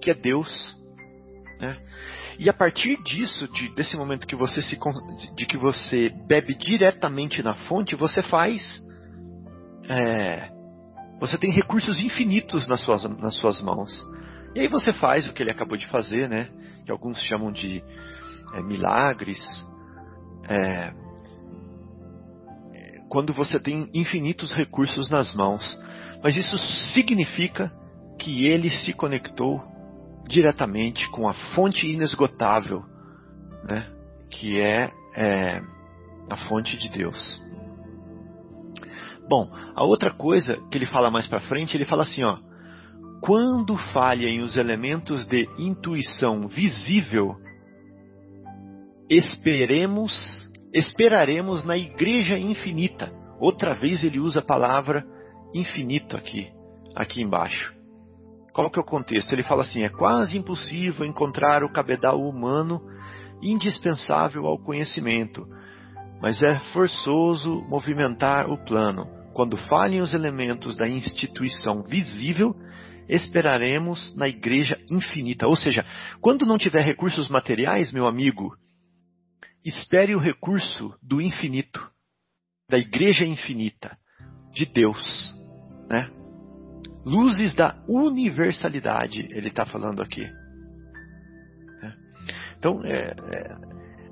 [0.00, 0.76] que é Deus.
[1.60, 1.76] Né?
[2.38, 4.78] E a partir disso, de, desse momento que você se
[5.36, 8.82] de que você bebe diretamente na fonte, você faz
[9.88, 10.50] é,
[11.20, 14.04] você tem recursos infinitos nas suas, nas suas mãos.
[14.56, 16.48] E aí você faz o que ele acabou de fazer, né?
[16.84, 17.82] Que alguns chamam de
[18.54, 19.40] é, milagres.
[20.48, 20.92] É,
[23.12, 25.78] quando você tem infinitos recursos nas mãos.
[26.24, 26.56] Mas isso
[26.94, 27.70] significa
[28.18, 29.62] que ele se conectou
[30.26, 32.82] diretamente com a fonte inesgotável,
[33.68, 33.86] né?
[34.30, 35.60] que é, é
[36.30, 37.42] a fonte de Deus.
[39.28, 42.38] Bom, a outra coisa que ele fala mais para frente, ele fala assim, ó,
[43.20, 47.36] quando falhem os elementos de intuição visível,
[49.10, 53.12] esperemos esperaremos na igreja infinita.
[53.38, 55.04] Outra vez ele usa a palavra
[55.54, 56.50] infinito aqui,
[56.94, 57.74] aqui embaixo.
[58.52, 59.32] Qual que é o contexto?
[59.32, 62.80] Ele fala assim: é quase impossível encontrar o cabedal humano
[63.42, 65.46] indispensável ao conhecimento,
[66.20, 69.06] mas é forçoso movimentar o plano.
[69.34, 72.54] Quando falhem os elementos da instituição visível,
[73.08, 75.48] esperaremos na igreja infinita.
[75.48, 75.84] Ou seja,
[76.20, 78.54] quando não tiver recursos materiais, meu amigo,
[79.64, 81.80] espere o recurso do infinito,
[82.68, 83.96] da igreja infinita,
[84.52, 85.34] de Deus,
[85.88, 86.10] né?
[87.04, 90.22] Luzes da universalidade, ele está falando aqui.
[90.22, 91.96] Né?
[92.56, 93.14] Então, é,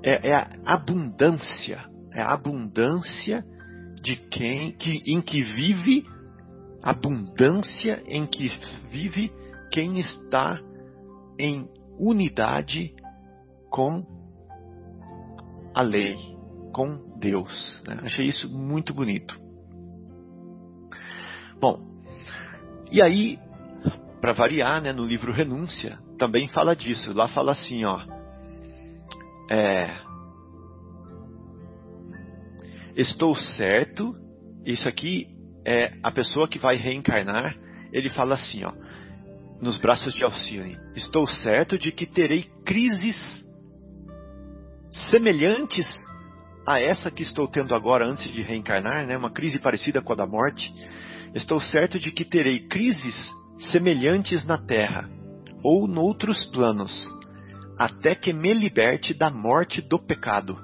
[0.03, 3.45] é, é, a abundância, é a abundância
[4.01, 6.05] de quem, que, em que vive,
[6.83, 8.49] abundância em que
[8.89, 9.31] vive
[9.71, 10.59] quem está
[11.39, 12.93] em unidade
[13.69, 14.20] com
[15.73, 16.17] a lei
[16.73, 17.81] com Deus.
[17.87, 17.99] Né?
[18.03, 19.39] Achei isso muito bonito.
[21.59, 21.79] Bom,
[22.91, 23.39] e aí,
[24.19, 27.13] para variar, né, no livro Renúncia, também fala disso.
[27.13, 27.99] Lá fala assim, ó.
[29.49, 29.89] É,
[32.95, 34.15] estou certo,
[34.65, 35.27] isso aqui
[35.65, 37.55] é a pessoa que vai reencarnar,
[37.91, 38.71] ele fala assim, ó,
[39.61, 43.45] nos braços de Alcione, estou certo de que terei crises
[44.91, 45.87] semelhantes
[46.65, 49.17] a essa que estou tendo agora antes de reencarnar, né?
[49.17, 50.73] uma crise parecida com a da morte,
[51.33, 53.33] estou certo de que terei crises
[53.71, 55.09] semelhantes na Terra
[55.63, 57.09] ou noutros planos,
[57.77, 60.57] até que me liberte da morte do pecado.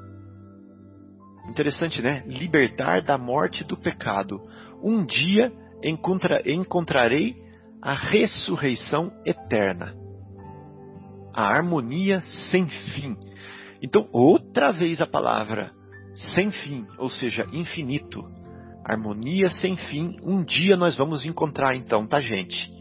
[1.49, 2.23] Interessante, né?
[2.27, 4.41] Libertar da morte do pecado.
[4.83, 5.51] Um dia
[5.83, 7.35] encontra, encontrarei
[7.81, 9.95] a ressurreição eterna,
[11.33, 13.26] a harmonia sem fim
[13.81, 15.71] então, outra vez a palavra
[16.33, 18.25] sem fim, ou seja, infinito,
[18.83, 22.71] harmonia sem fim, um dia nós vamos encontrar então, tá gente?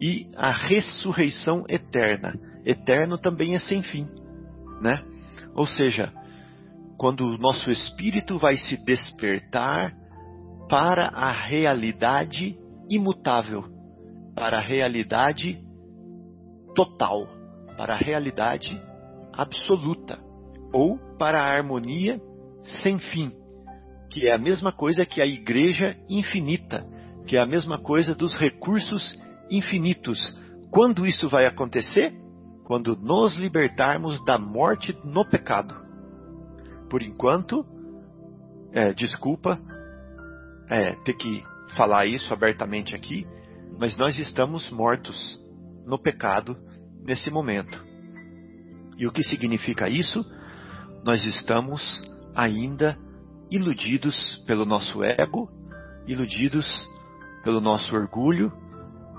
[0.00, 2.34] E a ressurreição eterna.
[2.64, 4.06] Eterno também é sem fim,
[4.80, 5.02] né?
[5.54, 6.12] Ou seja,
[6.98, 9.94] quando o nosso espírito vai se despertar
[10.68, 13.64] para a realidade imutável,
[14.34, 15.62] para a realidade
[16.74, 17.26] total,
[17.76, 18.80] para a realidade
[19.36, 20.18] absoluta
[20.72, 22.20] ou para a harmonia
[22.82, 23.32] sem fim,
[24.10, 26.86] que é a mesma coisa que a igreja infinita,
[27.26, 29.16] que é a mesma coisa dos recursos
[29.50, 30.18] infinitos.
[30.70, 32.14] Quando isso vai acontecer?
[32.64, 35.74] quando nos libertarmos da morte no pecado.
[36.90, 37.64] Por enquanto,
[38.72, 39.60] é, desculpa
[40.70, 41.44] é, ter que
[41.76, 43.26] falar isso abertamente aqui,
[43.78, 45.38] mas nós estamos mortos
[45.86, 46.56] no pecado
[47.02, 47.84] nesse momento.
[48.96, 50.24] E o que significa isso?
[51.04, 51.82] Nós estamos
[52.34, 52.98] ainda
[53.50, 55.48] iludidos pelo nosso ego,
[56.06, 56.66] iludidos
[57.42, 58.52] pelo nosso orgulho,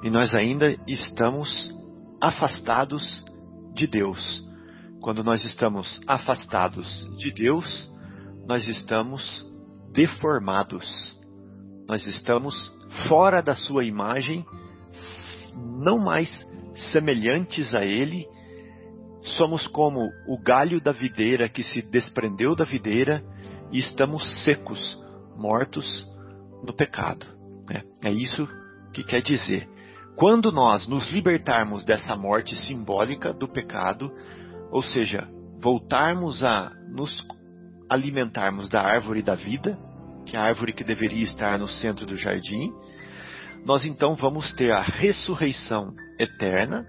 [0.03, 1.73] e nós ainda estamos
[2.21, 3.23] afastados
[3.73, 4.43] de Deus.
[5.01, 7.91] Quando nós estamos afastados de Deus,
[8.47, 9.45] nós estamos
[9.93, 11.15] deformados.
[11.87, 12.73] Nós estamos
[13.07, 14.45] fora da sua imagem,
[15.55, 16.29] não mais
[16.91, 18.27] semelhantes a Ele.
[19.25, 23.23] Somos como o galho da videira que se desprendeu da videira
[23.71, 24.99] e estamos secos,
[25.35, 26.07] mortos
[26.63, 27.25] no pecado.
[27.69, 28.47] É, é isso
[28.93, 29.67] que quer dizer.
[30.15, 34.11] Quando nós nos libertarmos dessa morte simbólica do pecado,
[34.71, 35.27] ou seja,
[35.59, 37.25] voltarmos a nos
[37.89, 39.77] alimentarmos da árvore da vida,
[40.25, 42.71] que é a árvore que deveria estar no centro do jardim,
[43.65, 46.85] nós então vamos ter a ressurreição eterna,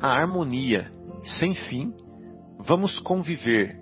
[0.00, 0.92] a harmonia
[1.24, 1.92] sem fim,
[2.58, 3.76] vamos conviver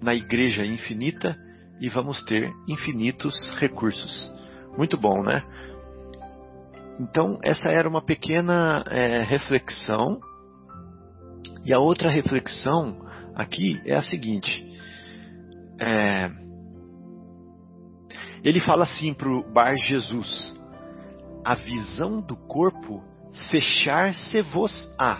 [0.00, 1.36] na igreja infinita
[1.80, 4.32] e vamos ter infinitos recursos.
[4.76, 5.42] Muito bom, né?
[6.98, 10.18] Então, essa era uma pequena é, reflexão.
[11.64, 12.98] E a outra reflexão
[13.34, 14.64] aqui é a seguinte:
[15.78, 16.30] é,
[18.42, 20.54] ele fala assim para o Bar Jesus:
[21.44, 23.02] a visão do corpo
[23.50, 25.18] fechar-se-vos-á,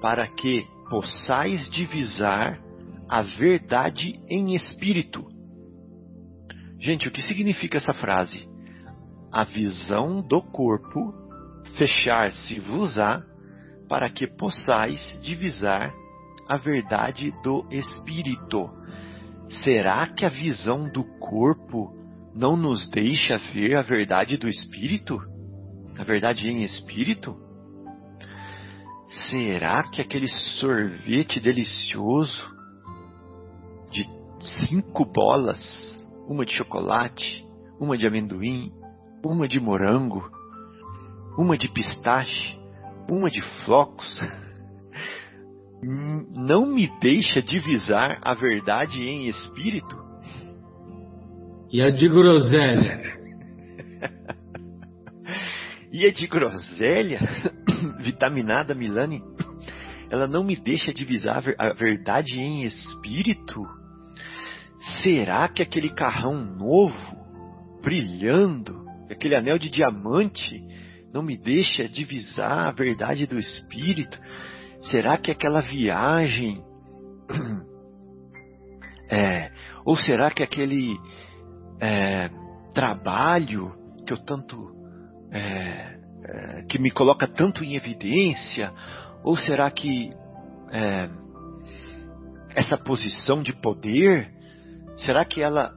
[0.00, 2.60] para que possais divisar
[3.08, 5.24] a verdade em espírito.
[6.80, 8.48] Gente, o que significa essa frase?
[9.32, 11.14] A visão do corpo
[11.76, 13.22] fechar-se-vos-á,
[13.88, 15.94] para que possais divisar
[16.48, 18.68] a verdade do espírito.
[19.62, 21.94] Será que a visão do corpo
[22.34, 25.20] não nos deixa ver a verdade do espírito?
[25.96, 27.49] A verdade em espírito?
[29.10, 32.54] Será que aquele sorvete delicioso
[33.90, 34.08] de
[34.68, 35.60] cinco bolas,
[36.28, 37.44] uma de chocolate,
[37.80, 38.72] uma de amendoim,
[39.24, 40.30] uma de morango,
[41.36, 42.56] uma de pistache,
[43.08, 44.06] uma de flocos,
[46.32, 49.98] não me deixa divisar a verdade em espírito?
[51.72, 53.18] E a de groselha?
[55.92, 57.18] e a de groselha,
[58.00, 59.22] vitaminada Milani,
[60.10, 63.60] ela não me deixa divisar a verdade em espírito?
[65.02, 67.16] Será que aquele carrão novo,
[67.82, 70.62] brilhando, aquele anel de diamante,
[71.12, 74.18] não me deixa divisar a verdade do espírito?
[74.82, 76.62] Será que aquela viagem.
[79.12, 79.50] É,
[79.84, 80.96] ou será que aquele
[81.80, 82.30] é,
[82.72, 83.74] trabalho
[84.06, 84.56] que eu tanto.
[85.32, 85.99] É,
[86.30, 88.72] é, que me coloca tanto em evidência?
[89.24, 90.12] Ou será que
[90.70, 91.10] é,
[92.54, 94.30] essa posição de poder,
[94.96, 95.72] será que ela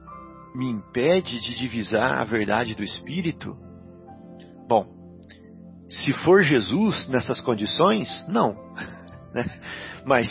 [0.54, 3.56] me impede de divisar a verdade do Espírito?
[4.68, 4.86] Bom,
[5.88, 8.54] se for Jesus nessas condições, não.
[9.34, 9.44] Né?
[10.06, 10.28] Mas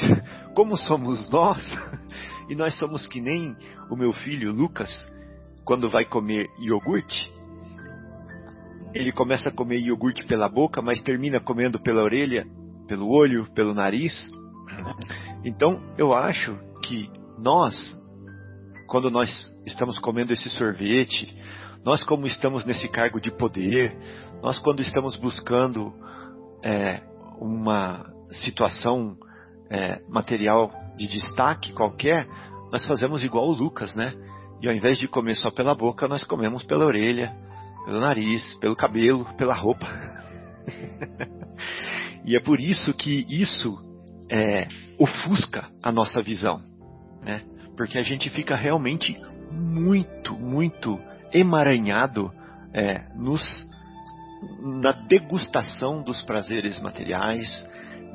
[0.55, 1.61] como somos nós,
[2.47, 3.53] e nós somos que nem
[3.89, 4.89] o meu filho Lucas,
[5.65, 7.29] quando vai comer iogurte,
[8.93, 12.45] ele começa a comer iogurte pela boca, mas termina comendo pela orelha,
[12.87, 14.13] pelo olho, pelo nariz.
[15.43, 17.75] Então, eu acho que nós,
[18.87, 19.29] quando nós
[19.65, 21.35] estamos comendo esse sorvete,
[21.83, 23.97] nós como estamos nesse cargo de poder,
[24.41, 25.93] nós quando estamos buscando
[26.63, 27.01] é,
[27.39, 29.17] uma situação
[29.69, 32.27] é, material de destaque qualquer,
[32.71, 34.13] nós fazemos igual o Lucas, né?
[34.61, 37.35] E ao invés de comer só pela boca, nós comemos pela orelha,
[37.85, 39.87] pelo nariz, pelo cabelo, pela roupa.
[42.25, 43.77] e é por isso que isso
[44.29, 46.61] é, ofusca a nossa visão,
[47.21, 47.43] né?
[47.75, 49.19] Porque a gente fica realmente
[49.51, 50.99] muito, muito
[51.31, 52.31] emaranhado
[52.73, 53.43] é, nos,
[54.59, 57.47] na degustação dos prazeres materiais,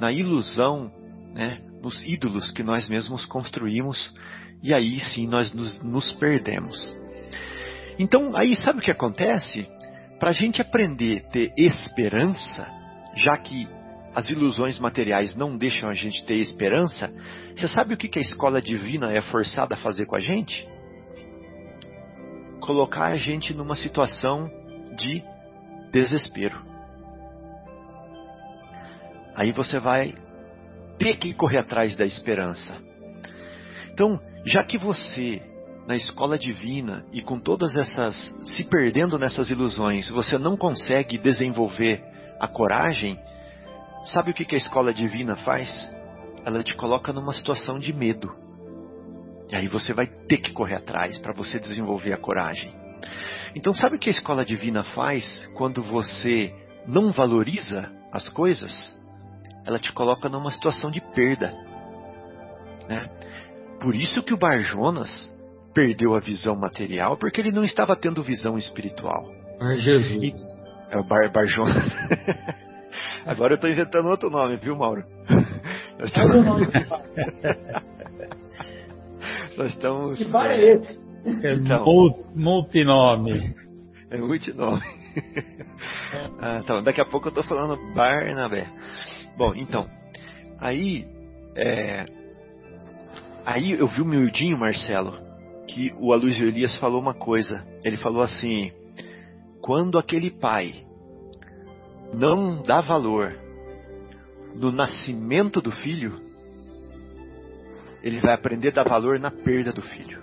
[0.01, 0.93] na ilusão,
[1.35, 4.12] né, nos ídolos que nós mesmos construímos,
[4.62, 6.97] e aí sim nós nos, nos perdemos.
[7.98, 9.68] Então, aí sabe o que acontece?
[10.20, 12.66] Para a gente aprender a ter esperança,
[13.14, 13.68] já que
[14.14, 17.12] as ilusões materiais não deixam a gente ter esperança,
[17.54, 20.66] você sabe o que, que a escola divina é forçada a fazer com a gente?
[22.60, 24.50] Colocar a gente numa situação
[24.96, 25.22] de
[25.92, 26.60] desespero.
[29.34, 30.14] Aí você vai
[30.98, 32.76] ter que correr atrás da esperança.
[33.92, 35.40] Então, já que você,
[35.89, 42.05] na escola divina e com todas essas, se perdendo nessas ilusões, você não consegue desenvolver
[42.39, 43.19] a coragem,
[44.05, 45.90] sabe o que a escola divina faz?
[46.44, 48.31] Ela te coloca numa situação de medo.
[49.48, 52.70] E aí você vai ter que correr atrás para você desenvolver a coragem.
[53.55, 56.55] Então, sabe o que a escola divina faz quando você
[56.86, 58.94] não valoriza as coisas?
[59.65, 61.51] Ela te coloca numa situação de perda.
[62.86, 63.09] Né?
[63.81, 65.38] Por isso que o Bar Jonas
[65.74, 69.31] perdeu a visão material, porque ele não estava tendo visão espiritual.
[69.59, 70.23] Bar Jesus.
[70.23, 70.35] E,
[70.90, 71.77] é o Bar, Bar Jonas.
[73.27, 75.05] Agora eu estou inventando outro nome, viu, Mauro?
[75.99, 76.69] Nós estamos...
[79.57, 80.19] Nós estamos.
[80.19, 80.99] Que bar é esse?
[81.45, 81.85] É então,
[82.35, 83.53] multinome.
[84.09, 84.81] É multinome.
[86.40, 88.69] ah, então, daqui a pouco eu estou falando Barnabé.
[89.36, 89.90] Bom, então,
[90.61, 91.07] aí,
[91.57, 92.07] é,
[93.45, 95.19] aí eu vi o miudinho, Marcelo,
[95.69, 97.65] que o Aloysio Elias falou uma coisa.
[97.85, 98.73] Ele falou assim:
[99.61, 100.86] quando aquele pai
[102.12, 103.39] não dá valor
[104.55, 106.20] no nascimento do filho,
[108.03, 110.23] ele vai aprender a dar valor na perda do filho.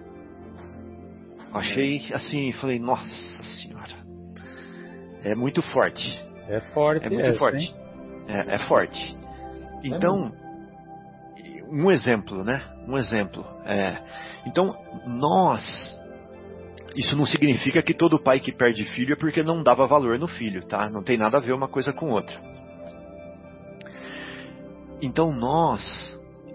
[1.53, 3.95] Achei assim, falei, nossa senhora,
[5.23, 6.21] é muito forte.
[6.49, 7.75] É forte, é muito essa, forte.
[8.27, 9.17] É, é, forte.
[9.83, 10.33] Então,
[11.69, 12.61] um exemplo, né?
[12.87, 13.45] Um exemplo.
[13.65, 13.97] É,
[14.45, 14.75] então,
[15.05, 15.97] nós,
[16.95, 20.27] isso não significa que todo pai que perde filho é porque não dava valor no
[20.27, 20.89] filho, tá?
[20.89, 22.39] Não tem nada a ver uma coisa com outra.
[25.01, 25.81] Então, nós,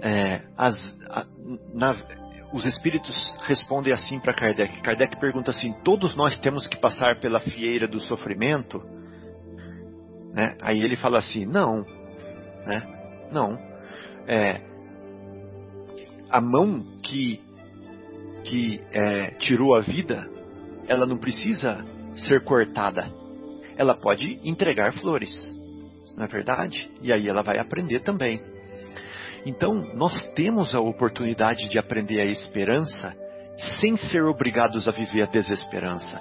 [0.02, 0.76] é, as,
[1.08, 1.26] a,
[1.74, 1.94] na,
[2.52, 4.80] os espíritos respondem assim para Kardec.
[4.82, 8.82] Kardec pergunta assim: todos nós temos que passar pela fieira do sofrimento?
[10.34, 10.56] Né?
[10.60, 11.84] Aí ele fala assim: não,
[12.66, 13.28] né?
[13.30, 13.58] não.
[14.26, 14.60] É,
[16.30, 17.40] a mão que
[18.44, 20.28] que é, tirou a vida,
[20.88, 21.84] ela não precisa
[22.16, 23.10] ser cortada.
[23.76, 25.30] Ela pode entregar flores,
[26.16, 26.90] não é verdade?
[27.02, 28.42] E aí ela vai aprender também.
[29.46, 33.16] Então, nós temos a oportunidade de aprender a esperança
[33.80, 36.20] sem ser obrigados a viver a desesperança.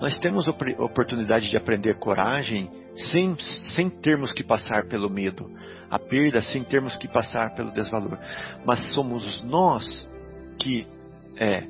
[0.00, 0.52] Nós temos a
[0.82, 2.70] oportunidade de aprender coragem
[3.10, 3.36] sem,
[3.74, 5.50] sem termos que passar pelo medo,
[5.90, 8.18] a perda sem termos que passar pelo desvalor.
[8.64, 9.84] Mas somos nós
[10.58, 10.86] que,
[11.36, 11.64] é,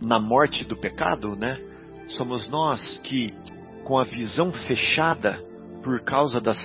[0.00, 1.58] na morte do pecado, né?
[2.08, 3.34] Somos nós que,
[3.84, 5.38] com a visão fechada
[5.82, 6.58] por causa das,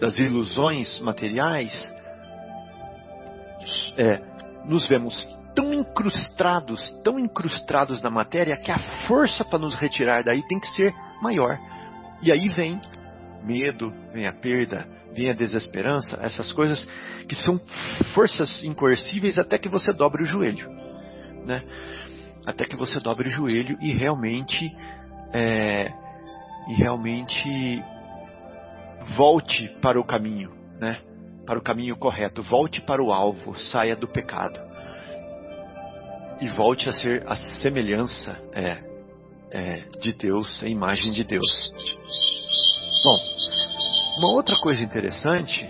[0.00, 1.72] das ilusões materiais,
[3.96, 4.20] é,
[4.64, 10.42] nos vemos tão incrustados, tão incrustados na matéria, que a força para nos retirar daí
[10.46, 11.58] tem que ser maior.
[12.22, 12.80] E aí vem
[13.42, 16.86] medo, vem a perda, vem a desesperança, essas coisas
[17.28, 17.60] que são
[18.14, 20.68] forças incoercíveis até que você dobre o joelho,
[21.44, 21.62] né?
[22.46, 24.70] Até que você dobre o joelho e realmente
[25.32, 25.92] é,
[26.68, 27.82] e realmente
[29.16, 31.00] volte para o caminho, né?
[31.48, 34.60] para o caminho correto, volte para o alvo, saia do pecado
[36.42, 38.84] e volte a ser a semelhança é,
[39.50, 41.72] é, de Deus, a imagem de Deus.
[43.02, 43.18] Bom,
[44.18, 45.68] uma outra coisa interessante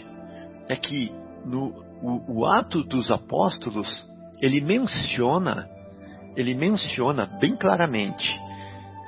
[0.68, 1.12] é que
[1.44, 4.06] no o, o ato dos apóstolos
[4.40, 5.68] ele menciona
[6.36, 8.28] ele menciona bem claramente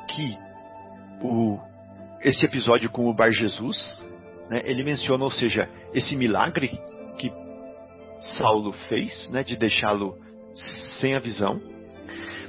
[0.08, 0.36] que
[1.22, 1.58] o,
[2.22, 4.00] esse episódio com o Bar Jesus
[4.50, 6.80] né, ele menciona, ou seja, esse milagre
[7.18, 7.32] que
[8.36, 10.18] Saulo fez, né, de deixá-lo
[10.98, 11.60] sem a visão,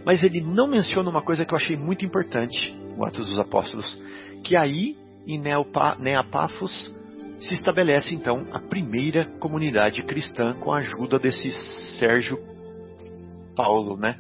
[0.04, 3.98] mas ele não menciona uma coisa que eu achei muito importante, o Atos dos Apóstolos,
[4.44, 5.42] que aí em
[6.00, 6.92] Neapafos
[7.40, 11.52] se estabelece então a primeira comunidade cristã com a ajuda desse
[11.98, 12.38] Sérgio
[13.56, 14.20] Paulo, né?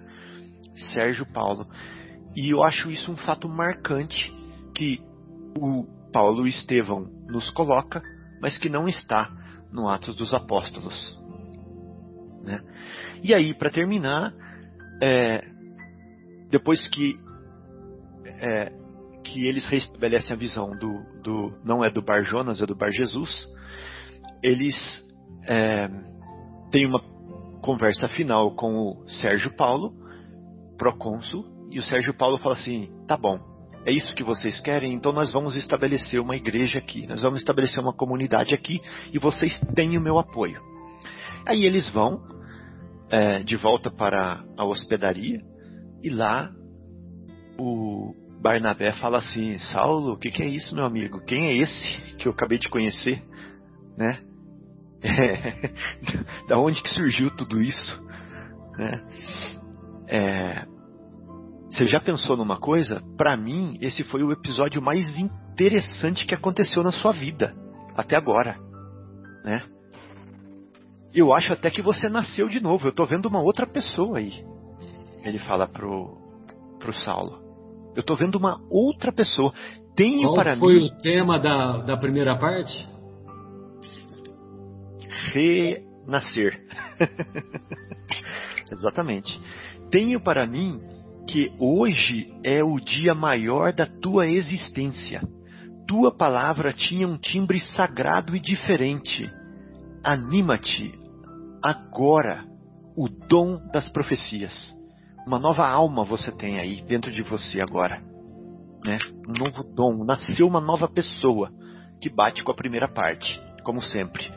[0.93, 1.67] Sérgio Paulo.
[2.35, 4.33] E eu acho isso um fato marcante
[4.73, 4.99] que
[5.57, 8.01] o Paulo Estevão nos coloca,
[8.41, 9.29] mas que não está
[9.71, 11.19] no Atos dos Apóstolos.
[12.43, 12.59] Né?
[13.23, 14.33] E aí, para terminar,
[15.01, 15.45] é,
[16.49, 17.19] depois que,
[18.25, 18.71] é,
[19.23, 22.91] que eles restabelecem a visão do, do, não é do Bar Jonas, é do Bar
[22.91, 23.47] Jesus,
[24.43, 24.75] eles
[25.47, 25.87] é,
[26.71, 27.01] têm uma
[27.61, 29.93] conversa final com o Sérgio Paulo,
[30.77, 33.39] procônsul, e o Sérgio Paulo fala assim: tá bom,
[33.85, 34.93] é isso que vocês querem?
[34.93, 38.81] Então nós vamos estabelecer uma igreja aqui, nós vamos estabelecer uma comunidade aqui
[39.13, 40.61] e vocês têm o meu apoio.
[41.47, 42.21] Aí eles vão
[43.09, 45.41] é, de volta para a hospedaria
[46.03, 46.51] e lá
[47.57, 51.23] o Barnabé fala assim: Saulo, o que, que, é isso, meu amigo?
[51.25, 53.23] Quem é esse que eu acabei de conhecer?
[53.97, 54.19] Né?
[55.03, 58.05] É, da onde que surgiu tudo isso?
[58.77, 59.03] Né?
[60.07, 60.65] É,
[61.71, 63.01] você já pensou numa coisa?
[63.17, 67.55] Para mim, esse foi o episódio mais interessante que aconteceu na sua vida
[67.95, 68.59] até agora,
[69.43, 69.63] né?
[71.11, 72.87] Eu acho até que você nasceu de novo.
[72.87, 74.45] Eu tô vendo uma outra pessoa aí.
[75.23, 76.15] Ele fala pro
[76.79, 77.40] pro Saulo.
[77.95, 79.53] Eu tô vendo uma outra pessoa.
[79.95, 82.89] Tenho Qual para foi mim o tema da, da primeira parte?
[85.31, 86.59] renascer.
[88.71, 89.39] Exatamente.
[89.89, 90.79] Tenho para mim
[91.27, 95.21] que hoje é o dia maior da tua existência.
[95.87, 99.29] Tua palavra tinha um timbre sagrado e diferente.
[100.03, 100.97] Anima-te
[101.61, 102.45] agora,
[102.95, 104.73] o dom das profecias.
[105.25, 108.01] Uma nova alma você tem aí dentro de você agora.
[108.83, 108.97] Né?
[109.27, 110.03] Um novo dom.
[110.03, 111.51] Nasceu uma nova pessoa
[112.01, 114.31] que bate com a primeira parte, como sempre.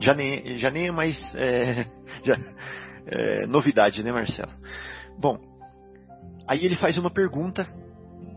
[0.00, 1.86] Já nem, já nem é mais é,
[2.24, 2.36] já,
[3.06, 4.52] é, novidade, né, Marcelo?
[5.18, 5.38] Bom,
[6.48, 7.66] aí ele faz uma pergunta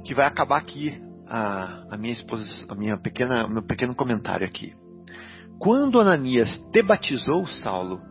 [0.03, 4.73] que vai acabar aqui a, a minha exposição, a minha pequena, meu pequeno comentário aqui.
[5.59, 8.01] Quando Ananias te batizou, Saulo,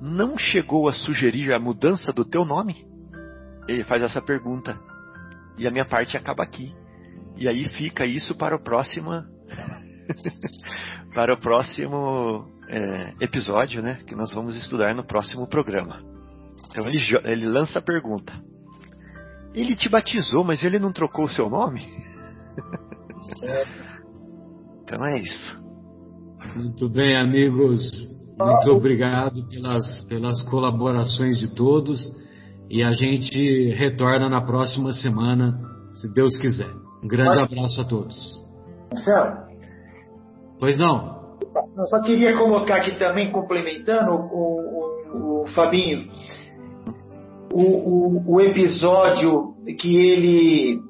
[0.00, 2.87] não chegou a sugerir a mudança do teu nome?
[3.68, 4.78] Ele faz essa pergunta.
[5.56, 6.74] E a minha parte acaba aqui.
[7.36, 9.10] E aí fica isso para o próximo
[11.14, 16.02] para o próximo é, episódio, né, que nós vamos estudar no próximo programa.
[16.70, 18.32] Então ele, ele lança a pergunta:
[19.54, 21.86] Ele te batizou, mas ele não trocou o seu nome?
[24.82, 25.62] então é isso.
[26.56, 27.80] Muito bem, amigos.
[28.38, 32.00] Muito obrigado pelas, pelas colaborações de todos.
[32.70, 35.58] E a gente retorna na próxima semana,
[35.94, 36.70] se Deus quiser.
[37.02, 38.44] Um grande abraço a todos.
[38.90, 39.48] Marcelo,
[40.58, 41.18] Pois não?
[41.76, 44.22] eu só queria colocar aqui também, complementando o,
[45.14, 46.08] o, o Fabinho,
[47.52, 50.80] o, o, o episódio que ele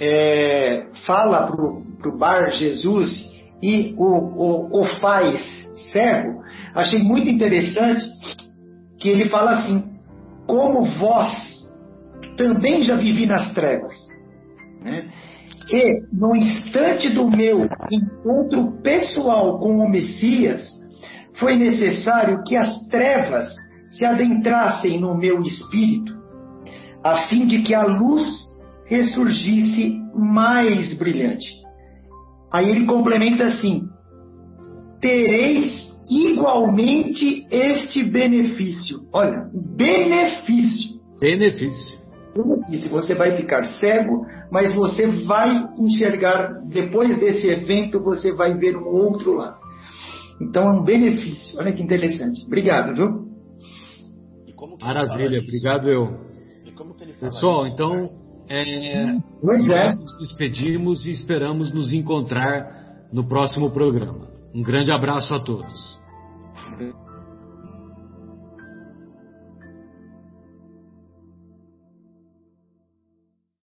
[0.00, 3.24] é, fala pro, pro Bar Jesus
[3.62, 5.40] e o, o, o faz
[5.92, 6.42] cego,
[6.74, 8.04] achei muito interessante
[8.98, 9.95] que ele fala assim,
[10.46, 11.30] como vós
[12.36, 13.94] também já vivi nas trevas.
[14.82, 15.08] Né?
[15.70, 20.62] E no instante do meu encontro pessoal com o Messias,
[21.34, 23.48] foi necessário que as trevas
[23.90, 26.14] se adentrassem no meu espírito,
[27.02, 28.26] a fim de que a luz
[28.86, 31.46] ressurgisse mais brilhante.
[32.52, 33.88] Aí ele complementa assim:
[35.00, 39.00] tereis igualmente este benefício.
[39.12, 41.00] Olha, benefício.
[41.20, 41.98] Benefício.
[42.34, 42.90] Benefício.
[42.90, 48.86] Você vai ficar cego, mas você vai enxergar, depois desse evento, você vai ver um
[48.86, 49.56] outro lado.
[50.40, 51.58] Então é um benefício.
[51.58, 52.44] Olha que interessante.
[52.46, 53.26] Obrigado, viu?
[54.80, 56.26] Maravilha, obrigado eu.
[57.20, 58.10] Pessoal, então
[58.48, 59.86] é, Pois é.
[59.86, 64.28] nós nos despedimos e esperamos nos encontrar no próximo programa.
[64.54, 65.95] Um grande abraço a todos.
[66.68, 67.05] Thank you.